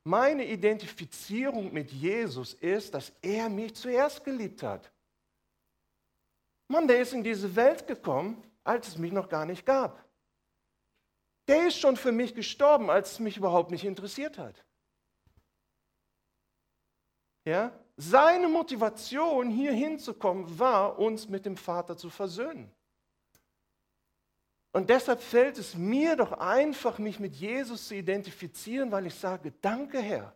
Meine 0.04 0.46
Identifizierung 0.46 1.72
mit 1.72 1.92
Jesus 1.92 2.54
ist, 2.56 2.94
dass 2.94 3.12
er 3.22 3.50
mich 3.50 3.76
zuerst 3.76 4.24
geliebt 4.24 4.64
hat. 4.64 4.92
Mann, 6.68 6.88
der 6.88 7.02
ist 7.02 7.14
in 7.14 7.24
diese 7.24 7.56
Welt 7.56 7.86
gekommen, 7.86 8.44
als 8.64 8.90
es 8.90 8.98
mich 8.98 9.12
noch 9.12 9.30
gar 9.30 9.46
nicht 9.46 9.66
gab. 9.66 10.04
Der 11.52 11.68
ist 11.68 11.80
schon 11.80 11.98
für 11.98 12.14
mich 12.14 12.34
gestorben, 12.34 12.90
als 12.90 13.12
es 13.12 13.20
mich 13.20 13.36
überhaupt 13.36 13.72
nicht 13.72 13.84
interessiert 13.84 14.38
hat. 14.38 14.56
Ja? 17.44 17.78
Seine 17.98 18.48
Motivation, 18.48 19.50
hier 19.50 19.74
hinzukommen, 19.74 20.58
war, 20.58 20.98
uns 20.98 21.28
mit 21.28 21.46
dem 21.46 21.58
Vater 21.58 21.98
zu 21.98 22.10
versöhnen. 22.10 22.72
Und 24.72 24.90
deshalb 24.90 25.22
fällt 25.22 25.58
es 25.58 25.76
mir 25.76 26.16
doch 26.16 26.32
einfach, 26.32 27.00
mich 27.00 27.20
mit 27.20 27.36
Jesus 27.36 27.90
zu 27.90 27.96
identifizieren, 27.96 28.90
weil 28.94 29.08
ich 29.08 29.16
sage, 29.16 29.52
danke 29.62 30.00
Herr. 30.00 30.34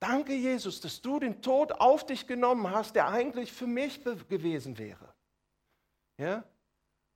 Danke 0.00 0.34
Jesus, 0.34 0.80
dass 0.80 1.00
du 1.00 1.20
den 1.20 1.40
Tod 1.40 1.70
auf 1.70 2.04
dich 2.04 2.26
genommen 2.26 2.68
hast, 2.68 2.96
der 2.96 3.06
eigentlich 3.06 3.52
für 3.52 3.68
mich 3.68 4.02
gewesen 4.02 4.76
wäre. 4.76 5.14
Ja? 6.16 6.42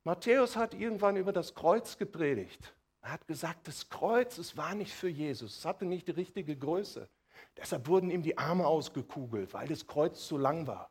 Matthäus 0.05 0.55
hat 0.55 0.73
irgendwann 0.73 1.17
über 1.17 1.33
das 1.33 1.53
Kreuz 1.53 1.97
gepredigt. 1.97 2.73
Er 3.05 3.11
hat 3.11 3.27
gesagt, 3.27 3.67
das 3.67 3.87
Kreuz, 3.87 4.39
es 4.39 4.57
war 4.57 4.73
nicht 4.73 4.91
für 4.91 5.09
Jesus, 5.09 5.59
es 5.59 5.65
hatte 5.65 5.85
nicht 5.85 6.07
die 6.07 6.11
richtige 6.13 6.57
Größe. 6.57 7.07
Deshalb 7.55 7.87
wurden 7.87 8.09
ihm 8.09 8.23
die 8.23 8.35
Arme 8.35 8.65
ausgekugelt, 8.65 9.53
weil 9.53 9.67
das 9.67 9.85
Kreuz 9.85 10.25
zu 10.25 10.39
lang 10.39 10.65
war. 10.65 10.89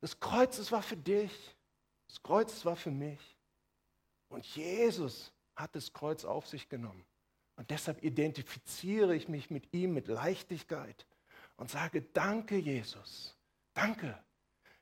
Das 0.00 0.20
Kreuz, 0.20 0.56
es 0.58 0.70
war 0.70 0.82
für 0.82 0.96
dich. 0.96 1.56
Das 2.06 2.22
Kreuz, 2.22 2.52
es 2.52 2.64
war 2.64 2.76
für 2.76 2.92
mich. 2.92 3.36
Und 4.28 4.46
Jesus 4.46 5.32
hat 5.56 5.74
das 5.74 5.92
Kreuz 5.92 6.24
auf 6.24 6.46
sich 6.46 6.68
genommen. 6.68 7.04
Und 7.56 7.70
deshalb 7.70 8.04
identifiziere 8.04 9.16
ich 9.16 9.28
mich 9.28 9.50
mit 9.50 9.74
ihm 9.74 9.94
mit 9.94 10.06
Leichtigkeit 10.06 11.08
und 11.56 11.70
sage, 11.70 12.02
danke 12.02 12.56
Jesus, 12.56 13.36
danke. 13.72 14.16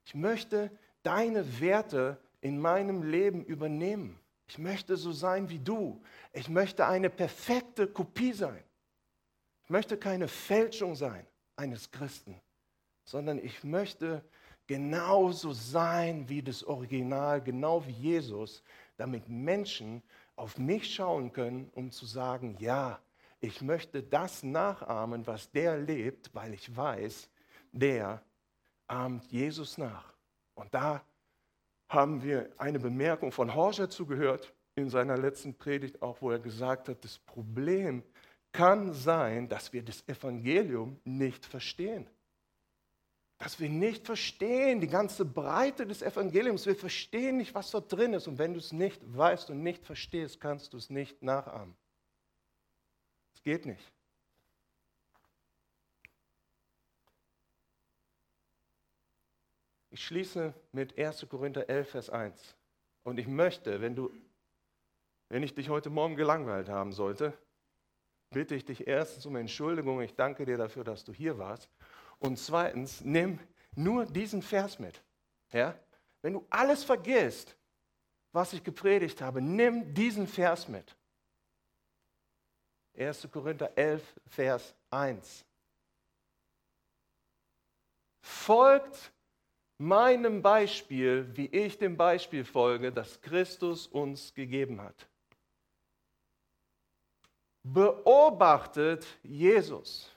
Ich 0.05 0.14
möchte 0.14 0.79
deine 1.05 1.59
Werte 1.59 2.22
in 2.42 2.61
meinem 2.61 3.03
Leben 3.03 3.42
übernehmen. 3.46 4.22
Ich 4.53 4.59
möchte 4.59 4.99
so 4.99 5.12
sein 5.12 5.49
wie 5.49 5.59
du. 5.59 5.99
Ich 6.35 6.51
möchte 6.51 6.87
eine 6.87 7.09
perfekte 7.09 7.87
Kopie 7.87 8.35
sein. 8.35 8.62
Ich 9.65 9.71
möchte 9.71 9.97
keine 9.97 10.29
Fälschung 10.29 10.95
sein 10.95 11.27
eines 11.57 11.91
Christen, 11.91 12.38
sondern 13.03 13.38
ich 13.38 13.65
möchte 13.65 14.23
genauso 14.67 15.53
sein 15.53 16.29
wie 16.29 16.43
das 16.43 16.62
Original, 16.65 17.41
genau 17.41 17.87
wie 17.87 17.93
Jesus, 17.93 18.62
damit 18.99 19.27
Menschen 19.27 20.03
auf 20.37 20.59
mich 20.59 20.95
schauen 20.95 21.33
können, 21.33 21.71
um 21.73 21.91
zu 21.91 22.05
sagen, 22.05 22.59
ja, 22.61 23.01
ich 23.41 23.62
möchte 23.62 24.03
das 24.03 24.43
nachahmen, 24.43 25.27
was 25.27 25.51
der 25.51 25.79
lebt, 25.79 26.29
weil 26.35 26.53
ich 26.53 26.77
weiß, 26.77 27.31
der 27.73 28.23
ahmt 28.87 29.25
Jesus 29.33 29.79
nach. 29.79 30.12
Und 30.55 30.75
da 30.75 31.03
haben 31.93 32.23
wir 32.23 32.51
eine 32.59 32.79
Bemerkung 32.79 33.33
von 33.33 33.55
Horcher 33.55 33.91
zugehört 33.91 34.53
in 34.75 34.89
seiner 34.89 35.19
letzten 35.19 35.55
Predigt, 35.55 36.03
auch 36.03 36.23
wo 36.23 36.31
er 36.31 36.39
gesagt 36.39 36.89
hat, 36.89 37.05
das 37.05 37.19
Problem 37.19 38.03
kann 38.53 38.93
sein, 38.93 39.49
dass 39.49 39.73
wir 39.73 39.83
das 39.83 40.07
Evangelium 40.09 41.01
nicht 41.05 41.45
verstehen. 41.47 42.07
Dass 43.39 43.59
wir 43.59 43.69
nicht 43.69 44.07
verstehen 44.07 44.81
die 44.81 44.89
ganze 44.89 45.25
Breite 45.25 45.87
des 45.87 46.03
Evangeliums. 46.03 46.67
Wir 46.67 46.77
verstehen 46.77 47.39
nicht, 47.39 47.55
was 47.55 47.71
dort 47.71 47.93
drin 47.93 48.13
ist. 48.13 48.29
Und 48.29 48.39
wenn 48.39 48.53
du 48.53 48.61
es 48.61 48.73
nicht 48.73 49.01
weißt 49.05 49.51
und 49.51 49.63
nicht 49.63 49.85
verstehst, 49.85 50.41
kannst 50.41 50.73
du 50.73 50.77
es 50.77 50.91
nicht 50.91 51.23
nachahmen. 51.23 51.75
Es 53.35 53.43
geht 53.43 53.67
nicht. 53.67 53.93
Ich 59.93 60.07
schließe 60.07 60.55
mit 60.73 60.99
1. 60.99 61.27
Korinther 61.29 61.69
11, 61.69 61.91
Vers 61.91 62.09
1. 62.09 62.57
Und 63.03 63.19
ich 63.19 63.27
möchte, 63.27 63.83
wenn 63.83 63.95
du, 63.95 64.11
wenn 65.29 65.43
ich 65.43 65.55
dich 65.55 65.69
heute 65.69 65.91
Morgen 65.91 66.17
gelangweilt 66.17 66.71
haben 66.71 66.95
sollte, 66.95 67.37
bitte 68.31 68.55
ich 68.55 68.65
dich 68.65 68.87
erstens 68.87 69.27
um 69.27 69.37
Entschuldigung. 69.37 70.01
Ich 70.01 70.15
danke 70.15 70.47
dir 70.47 70.57
dafür, 70.57 70.83
dass 70.83 71.05
du 71.05 71.13
hier 71.13 71.37
warst. 71.37 71.69
Und 72.21 72.39
zweitens, 72.39 73.03
nimm 73.03 73.39
nur 73.75 74.07
diesen 74.07 74.41
Vers 74.41 74.79
mit. 74.79 75.03
Ja? 75.53 75.79
Wenn 76.23 76.33
du 76.33 76.47
alles 76.49 76.85
vergisst, 76.85 77.55
was 78.33 78.55
ich 78.55 78.65
gepredigt 78.65 79.21
habe, 79.21 79.43
nimm 79.43 79.93
diesen 79.93 80.27
Vers 80.27 80.69
mit. 80.69 80.97
1. 82.97 83.29
Korinther 83.31 83.77
11, 83.77 84.03
Vers 84.27 84.75
1. 84.91 85.45
Folgt 88.23 89.13
meinem 89.83 90.42
Beispiel, 90.42 91.29
wie 91.35 91.47
ich 91.47 91.77
dem 91.77 91.97
Beispiel 91.97 92.45
folge, 92.45 92.92
das 92.92 93.21
Christus 93.21 93.87
uns 93.88 94.33
gegeben 94.33 94.81
hat. 94.81 95.09
Beobachtet 97.64 99.07
Jesus. 99.23 100.09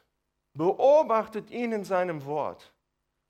Beobachtet 0.54 1.49
ihn 1.49 1.71
in 1.71 1.84
seinem 1.84 2.23
Wort. 2.25 2.71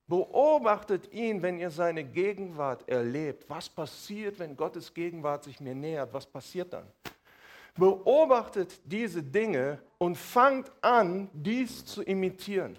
Beobachtet 0.08 1.12
ihn, 1.14 1.42
wenn 1.42 1.58
ihr 1.58 1.72
seine 1.72 2.04
Gegenwart 2.04 2.88
erlebt. 2.88 3.50
Was 3.50 3.70
passiert, 3.70 4.38
wenn 4.38 4.56
Gottes 4.56 4.94
Gegenwart 4.94 5.46
sich 5.46 5.60
mir 5.60 5.74
nähert? 5.74 6.14
Was 6.14 6.26
passiert 6.26 6.74
dann? 6.74 6.86
Beobachtet 7.76 8.80
diese 8.84 9.24
Dinge 9.24 9.82
und 9.98 10.18
fangt 10.18 10.72
an, 10.82 11.30
dies 11.34 11.86
zu 11.86 12.04
imitieren. 12.04 12.78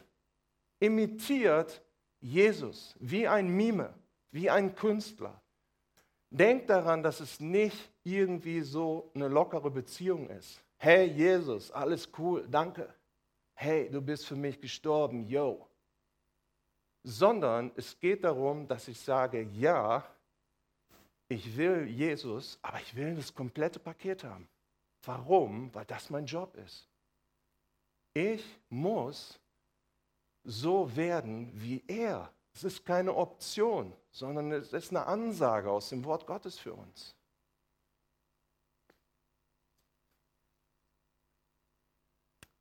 Imitiert 0.78 1.82
Jesus 2.20 2.94
wie 2.98 3.26
ein 3.28 3.48
Mime, 3.48 3.94
wie 4.30 4.50
ein 4.50 4.74
Künstler. 4.74 5.40
Denkt 6.30 6.70
daran, 6.70 7.02
dass 7.02 7.20
es 7.20 7.40
nicht 7.40 7.90
irgendwie 8.02 8.60
so 8.60 9.10
eine 9.14 9.28
lockere 9.28 9.70
Beziehung 9.70 10.28
ist. 10.28 10.60
Hey 10.76 11.06
Jesus, 11.06 11.70
alles 11.70 12.08
cool, 12.18 12.46
danke. 12.48 12.92
Hey, 13.54 13.88
du 13.88 14.02
bist 14.02 14.26
für 14.26 14.36
mich 14.36 14.60
gestorben, 14.60 15.26
yo. 15.26 15.66
Sondern 17.02 17.72
es 17.76 17.98
geht 17.98 18.24
darum, 18.24 18.68
dass 18.68 18.88
ich 18.88 19.00
sage, 19.00 19.42
ja, 19.52 20.04
ich 21.28 21.56
will 21.56 21.86
Jesus, 21.86 22.58
aber 22.60 22.80
ich 22.80 22.94
will 22.94 23.14
das 23.14 23.34
komplette 23.34 23.78
Paket 23.78 24.24
haben. 24.24 24.48
Warum? 25.04 25.74
Weil 25.74 25.84
das 25.86 26.10
mein 26.10 26.26
Job 26.26 26.54
ist. 26.56 26.88
Ich 28.12 28.44
muss 28.68 29.38
so 30.46 30.94
werden 30.96 31.50
wie 31.54 31.82
er. 31.88 32.32
Es 32.54 32.64
ist 32.64 32.86
keine 32.86 33.14
Option, 33.14 33.92
sondern 34.10 34.52
es 34.52 34.72
ist 34.72 34.90
eine 34.90 35.04
Ansage 35.04 35.70
aus 35.70 35.90
dem 35.90 36.04
Wort 36.04 36.26
Gottes 36.26 36.58
für 36.58 36.72
uns. 36.72 37.14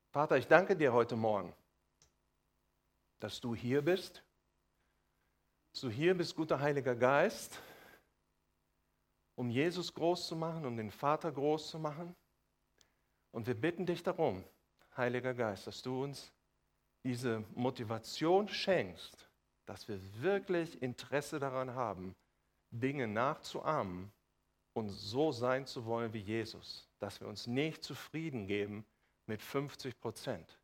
Vater, 0.09 0.37
ich 0.37 0.47
danke 0.47 0.75
dir 0.75 0.91
heute 0.91 1.15
Morgen, 1.15 1.53
dass 3.19 3.39
du 3.39 3.53
hier 3.53 3.81
bist, 3.81 4.23
dass 5.71 5.81
du 5.81 5.89
hier 5.89 6.15
bist, 6.15 6.35
guter 6.35 6.59
Heiliger 6.59 6.95
Geist, 6.95 7.59
um 9.35 9.49
Jesus 9.49 9.93
groß 9.93 10.27
zu 10.27 10.35
machen, 10.35 10.65
um 10.65 10.75
den 10.75 10.89
Vater 10.89 11.31
groß 11.31 11.69
zu 11.69 11.79
machen. 11.79 12.15
Und 13.31 13.45
wir 13.45 13.55
bitten 13.55 13.85
dich 13.85 14.01
darum, 14.01 14.43
Heiliger 14.97 15.33
Geist, 15.33 15.67
dass 15.67 15.81
du 15.81 16.03
uns 16.03 16.31
diese 17.05 17.45
Motivation 17.53 18.49
schenkst, 18.49 19.29
dass 19.67 19.87
wir 19.87 19.99
wirklich 20.21 20.81
Interesse 20.81 21.39
daran 21.39 21.75
haben, 21.75 22.15
Dinge 22.71 23.07
nachzuahmen 23.07 24.11
und 24.73 24.89
so 24.89 25.31
sein 25.31 25.67
zu 25.67 25.85
wollen 25.85 26.11
wie 26.13 26.19
Jesus. 26.19 26.89
Dass 26.99 27.21
wir 27.21 27.27
uns 27.27 27.45
nicht 27.45 27.83
zufrieden 27.83 28.47
geben 28.47 28.85
mit 29.27 29.41
50 29.41 29.99
Prozent, 29.99 30.59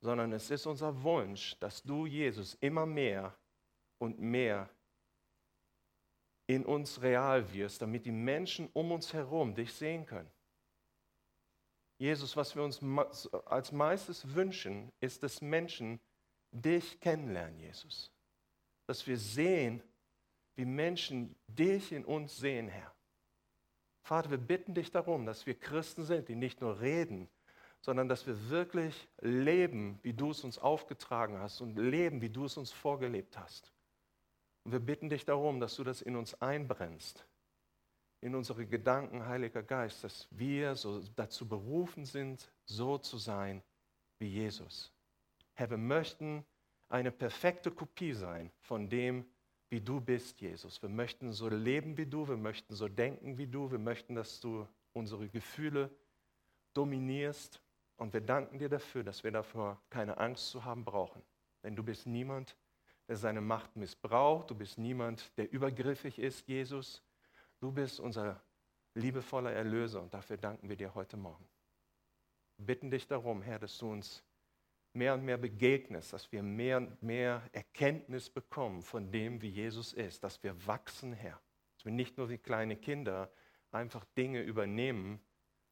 sondern 0.00 0.32
es 0.32 0.50
ist 0.50 0.66
unser 0.66 1.02
Wunsch, 1.02 1.58
dass 1.58 1.82
du, 1.82 2.06
Jesus, 2.06 2.54
immer 2.60 2.86
mehr 2.86 3.36
und 3.98 4.20
mehr 4.20 4.70
in 6.46 6.64
uns 6.64 7.02
real 7.02 7.52
wirst, 7.52 7.82
damit 7.82 8.06
die 8.06 8.12
Menschen 8.12 8.68
um 8.74 8.92
uns 8.92 9.12
herum 9.12 9.54
dich 9.54 9.72
sehen 9.72 10.06
können. 10.06 10.30
Jesus, 12.02 12.36
was 12.36 12.56
wir 12.56 12.64
uns 12.64 12.82
als 13.44 13.70
meistes 13.70 14.34
wünschen, 14.34 14.90
ist, 14.98 15.22
dass 15.22 15.40
Menschen 15.40 16.00
dich 16.50 16.98
kennenlernen, 16.98 17.60
Jesus. 17.60 18.10
Dass 18.88 19.06
wir 19.06 19.16
sehen, 19.16 19.80
wie 20.56 20.64
Menschen 20.64 21.36
dich 21.46 21.92
in 21.92 22.04
uns 22.04 22.36
sehen, 22.36 22.66
Herr. 22.66 22.92
Vater, 24.02 24.32
wir 24.32 24.38
bitten 24.38 24.74
dich 24.74 24.90
darum, 24.90 25.26
dass 25.26 25.46
wir 25.46 25.54
Christen 25.54 26.04
sind, 26.04 26.28
die 26.28 26.34
nicht 26.34 26.60
nur 26.60 26.80
reden, 26.80 27.28
sondern 27.80 28.08
dass 28.08 28.26
wir 28.26 28.50
wirklich 28.50 29.08
leben, 29.20 30.00
wie 30.02 30.12
du 30.12 30.32
es 30.32 30.42
uns 30.42 30.58
aufgetragen 30.58 31.38
hast 31.38 31.60
und 31.60 31.76
leben, 31.76 32.20
wie 32.20 32.30
du 32.30 32.46
es 32.46 32.56
uns 32.56 32.72
vorgelebt 32.72 33.38
hast. 33.38 33.72
Und 34.64 34.72
wir 34.72 34.80
bitten 34.80 35.08
dich 35.08 35.24
darum, 35.24 35.60
dass 35.60 35.76
du 35.76 35.84
das 35.84 36.02
in 36.02 36.16
uns 36.16 36.34
einbrennst, 36.42 37.24
in 38.22 38.36
unsere 38.36 38.64
Gedanken, 38.64 39.26
Heiliger 39.26 39.64
Geist, 39.64 40.04
dass 40.04 40.28
wir 40.30 40.76
so 40.76 41.02
dazu 41.16 41.46
berufen 41.46 42.04
sind, 42.04 42.50
so 42.64 42.96
zu 42.96 43.18
sein 43.18 43.62
wie 44.18 44.28
Jesus. 44.28 44.92
Herr, 45.54 45.68
wir 45.68 45.76
möchten 45.76 46.44
eine 46.88 47.10
perfekte 47.10 47.72
Kopie 47.72 48.12
sein 48.12 48.50
von 48.60 48.88
dem, 48.88 49.26
wie 49.70 49.80
du 49.80 50.00
bist, 50.00 50.40
Jesus. 50.40 50.80
Wir 50.80 50.88
möchten 50.88 51.32
so 51.32 51.48
leben 51.48 51.96
wie 51.96 52.06
du, 52.06 52.28
wir 52.28 52.36
möchten 52.36 52.74
so 52.74 52.88
denken 52.88 53.38
wie 53.38 53.48
du, 53.48 53.70
wir 53.72 53.78
möchten, 53.78 54.14
dass 54.14 54.38
du 54.38 54.68
unsere 54.92 55.28
Gefühle 55.28 55.90
dominierst. 56.74 57.60
Und 57.96 58.12
wir 58.12 58.20
danken 58.20 58.58
dir 58.58 58.68
dafür, 58.68 59.02
dass 59.02 59.24
wir 59.24 59.32
dafür 59.32 59.80
keine 59.90 60.18
Angst 60.18 60.48
zu 60.50 60.64
haben 60.64 60.84
brauchen. 60.84 61.22
Denn 61.64 61.74
du 61.74 61.82
bist 61.82 62.06
niemand, 62.06 62.56
der 63.08 63.16
seine 63.16 63.40
Macht 63.40 63.74
missbraucht, 63.74 64.50
du 64.50 64.54
bist 64.54 64.78
niemand, 64.78 65.36
der 65.36 65.50
übergriffig 65.52 66.18
ist, 66.18 66.46
Jesus. 66.46 67.02
Du 67.62 67.70
bist 67.70 68.00
unser 68.00 68.42
liebevoller 68.94 69.52
Erlöser 69.52 70.02
und 70.02 70.12
dafür 70.12 70.36
danken 70.36 70.68
wir 70.68 70.74
dir 70.74 70.96
heute 70.96 71.16
Morgen. 71.16 71.48
Wir 72.56 72.66
bitten 72.66 72.90
dich 72.90 73.06
darum, 73.06 73.40
Herr, 73.40 73.60
dass 73.60 73.78
du 73.78 73.88
uns 73.88 74.24
mehr 74.94 75.14
und 75.14 75.24
mehr 75.24 75.36
begegnest, 75.38 76.12
dass 76.12 76.32
wir 76.32 76.42
mehr 76.42 76.78
und 76.78 77.00
mehr 77.04 77.40
Erkenntnis 77.52 78.28
bekommen 78.30 78.82
von 78.82 79.12
dem, 79.12 79.40
wie 79.42 79.48
Jesus 79.48 79.92
ist, 79.92 80.24
dass 80.24 80.42
wir 80.42 80.66
wachsen, 80.66 81.12
Herr. 81.12 81.40
Dass 81.76 81.84
wir 81.84 81.92
nicht 81.92 82.18
nur 82.18 82.28
wie 82.30 82.38
kleine 82.38 82.74
Kinder 82.74 83.30
einfach 83.70 84.04
Dinge 84.16 84.42
übernehmen, 84.42 85.20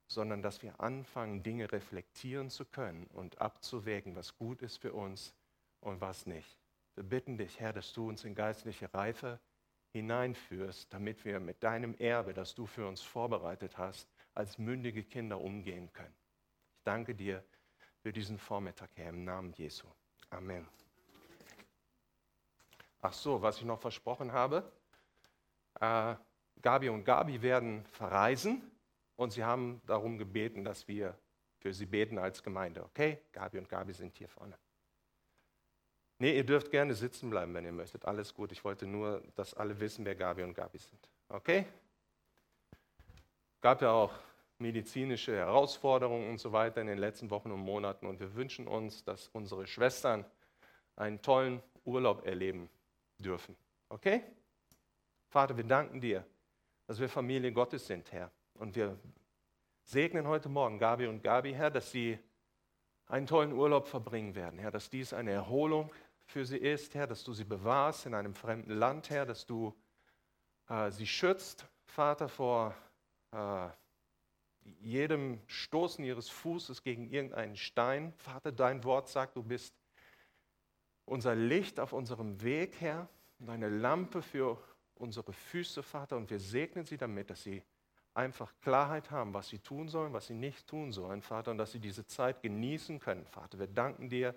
sondern 0.07 0.43
dass 0.43 0.63
wir 0.63 0.79
anfangen, 0.79 1.43
Dinge 1.43 1.73
reflektieren 1.73 2.51
zu 2.51 2.67
können 2.67 3.09
und 3.09 3.41
abzuwägen, 3.41 4.15
was 4.15 4.37
gut 4.37 4.63
ist 4.63 4.77
für 4.77 4.93
uns 4.93 5.35
und 5.81 6.01
was 6.01 6.25
nicht. 6.25 6.57
Wir 6.95 7.03
bitten 7.03 7.37
dich, 7.37 7.59
Herr, 7.59 7.73
dass 7.73 7.93
du 7.93 8.09
uns 8.09 8.23
in 8.23 8.37
geistliche 8.37 8.95
Reife 8.95 9.41
hineinführst, 9.93 10.93
damit 10.93 11.25
wir 11.25 11.41
mit 11.41 11.63
deinem 11.63 11.95
Erbe, 11.95 12.33
das 12.33 12.55
du 12.55 12.67
für 12.67 12.87
uns 12.87 13.03
vorbereitet 13.03 13.79
hast, 13.79 14.09
als 14.35 14.59
mündige 14.59 15.03
Kinder 15.03 15.41
umgehen 15.41 15.93
können. 15.93 16.15
Ich 16.77 16.83
danke 16.85 17.15
dir 17.15 17.45
für 18.03 18.13
diesen 18.13 18.39
Vormittag, 18.39 18.91
Herr, 18.95 19.11
im 19.11 19.25
Namen 19.25 19.53
Jesu. 19.53 19.87
Amen. 20.31 20.67
Ach 23.03 23.13
so, 23.13 23.43
was 23.43 23.59
ich 23.59 23.65
noch 23.65 23.81
versprochen 23.81 24.33
habe. 24.33 24.71
Äh, 25.81 26.15
Gabi 26.63 26.89
und 26.91 27.05
Gabi 27.05 27.41
werden 27.43 27.85
verreisen 27.87 28.71
und 29.17 29.33
sie 29.33 29.45
haben 29.45 29.81
darum 29.87 30.19
gebeten, 30.19 30.65
dass 30.65 30.87
wir 30.87 31.19
für 31.59 31.73
sie 31.73 31.87
beten 31.87 32.19
als 32.19 32.43
Gemeinde. 32.43 32.85
Okay? 32.85 33.23
Gabi 33.33 33.59
und 33.59 33.69
Gabi 33.69 33.93
sind 33.93 34.17
hier 34.17 34.29
vorne. 34.29 34.59
Nee, 36.21 36.37
ihr 36.37 36.45
dürft 36.45 36.71
gerne 36.71 36.93
sitzen 36.95 37.31
bleiben, 37.31 37.55
wenn 37.55 37.65
ihr 37.65 37.73
möchtet. 37.73 38.05
Alles 38.05 38.35
gut. 38.35 38.53
Ich 38.53 38.63
wollte 38.63 38.87
nur, 38.87 39.23
dass 39.37 39.55
alle 39.55 39.81
wissen, 39.81 40.05
wer 40.05 40.15
Gabi 40.15 40.43
und 40.43 40.53
Gabi 40.53 40.77
sind. 40.77 41.09
Okay? 41.31 41.65
Gab 43.63 43.81
ja 43.81 43.91
auch 43.91 44.13
medizinische 44.59 45.35
Herausforderungen 45.35 46.29
und 46.29 46.39
so 46.39 46.53
weiter 46.53 46.83
in 46.83 46.89
den 46.89 46.99
letzten 46.99 47.31
Wochen 47.31 47.51
und 47.51 47.61
Monaten. 47.61 48.07
Und 48.07 48.21
wir 48.21 48.35
wünschen 48.35 48.69
uns, 48.69 49.03
dass 49.03 49.29
unsere 49.29 49.67
Schwestern 49.67 50.27
einen 50.95 51.23
tollen 51.23 51.63
Urlaub 51.87 52.27
erleben 52.27 52.69
dürfen. 53.17 53.57
Okay? 53.89 54.23
Vater, 55.31 55.57
wir 55.57 55.65
danken 55.65 56.03
dir, 56.03 56.27
dass 56.87 57.01
wir 57.01 57.09
Familie 57.09 57.51
Gottes 57.51 57.87
sind, 57.87 58.13
Herr. 58.13 58.31
Und 58.53 58.77
wir 58.77 58.99
segnen 59.85 60.29
heute 60.29 60.51
Morgen 60.51 60.79
Gabi 60.79 61.07
und 61.07 61.23
Gabi, 61.23 61.55
Herr, 61.55 61.71
dass 61.71 61.91
sie 61.91 62.19
einen 63.07 63.27
tollen 63.27 63.53
Urlaub 63.53 63.89
verbringen 63.89 64.35
werden, 64.35 64.59
Herr, 64.59 64.71
dass 64.71 64.91
dies 64.91 65.15
eine 65.15 65.31
Erholung 65.31 65.91
für 66.31 66.45
sie 66.45 66.59
ist, 66.59 66.95
Herr, 66.95 67.09
dass 67.09 67.25
du 67.25 67.33
sie 67.33 67.45
bewahrst 67.45 68.07
in 68.07 68.15
einem 68.15 68.35
fremden 68.35 68.73
Land, 68.73 69.11
Herr, 69.11 69.27
dass 69.27 69.47
du 69.47 69.75
äh, 70.69 70.91
sie 70.93 71.07
schützt, 71.07 71.67
Vater, 71.87 72.29
vor 72.29 72.75
äh, 73.33 73.69
jedem 74.81 75.41
Stoßen 75.49 76.05
ihres 76.05 76.29
Fußes 76.29 76.85
gegen 76.85 77.11
irgendeinen 77.11 77.57
Stein. 77.57 78.13
Vater, 78.17 78.53
dein 78.53 78.85
Wort 78.85 79.09
sagt, 79.09 79.37
du 79.37 79.43
bist 79.43 79.75
unser 81.05 81.35
Licht 81.35 81.81
auf 81.81 81.93
unserem 81.93 82.41
Weg, 82.43 82.81
Herr, 82.81 83.09
und 83.41 83.51
eine 83.51 83.69
Lampe 83.69 84.23
für 84.23 84.57
unsere 84.95 85.33
Füße, 85.33 85.83
Vater, 85.83 86.17
und 86.17 86.31
wir 86.31 86.39
segnen 86.39 86.85
sie 86.85 86.97
damit, 86.97 87.31
dass 87.31 87.43
sie 87.43 87.65
einfach 88.15 88.53
Klarheit 88.61 89.11
haben, 89.11 89.35
was 89.35 89.49
sie 89.49 89.59
tun 89.59 89.89
sollen, 89.89 90.13
was 90.13 90.29
sie 90.29 90.35
nicht 90.35 90.69
tun 90.69 90.93
sollen, 90.93 91.23
Vater, 91.23 91.51
und 91.51 91.59
dass 91.59 91.73
sie 91.73 91.81
diese 91.81 92.07
Zeit 92.07 92.43
genießen 92.43 93.01
können, 93.01 93.27
Vater. 93.27 93.59
Wir 93.59 93.67
danken 93.67 94.09
dir 94.09 94.35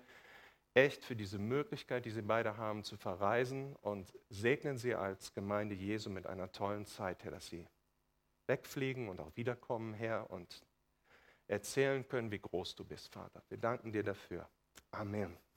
echt 0.74 1.04
für 1.04 1.16
diese 1.16 1.38
Möglichkeit, 1.38 2.04
die 2.04 2.10
Sie 2.10 2.22
beide 2.22 2.56
haben, 2.56 2.82
zu 2.82 2.96
verreisen 2.96 3.74
und 3.76 4.12
segnen 4.28 4.76
Sie 4.76 4.94
als 4.94 5.32
Gemeinde 5.32 5.74
Jesu 5.74 6.10
mit 6.10 6.26
einer 6.26 6.50
tollen 6.50 6.84
Zeit, 6.84 7.24
Herr, 7.24 7.30
dass 7.30 7.46
Sie 7.46 7.66
wegfliegen 8.46 9.08
und 9.08 9.20
auch 9.20 9.34
wiederkommen, 9.36 9.94
Herr, 9.94 10.30
und 10.30 10.66
erzählen 11.46 12.06
können, 12.06 12.30
wie 12.30 12.40
groß 12.40 12.74
du 12.74 12.84
bist, 12.84 13.12
Vater. 13.12 13.42
Wir 13.48 13.58
danken 13.58 13.92
dir 13.92 14.02
dafür. 14.02 14.48
Amen. 14.90 15.36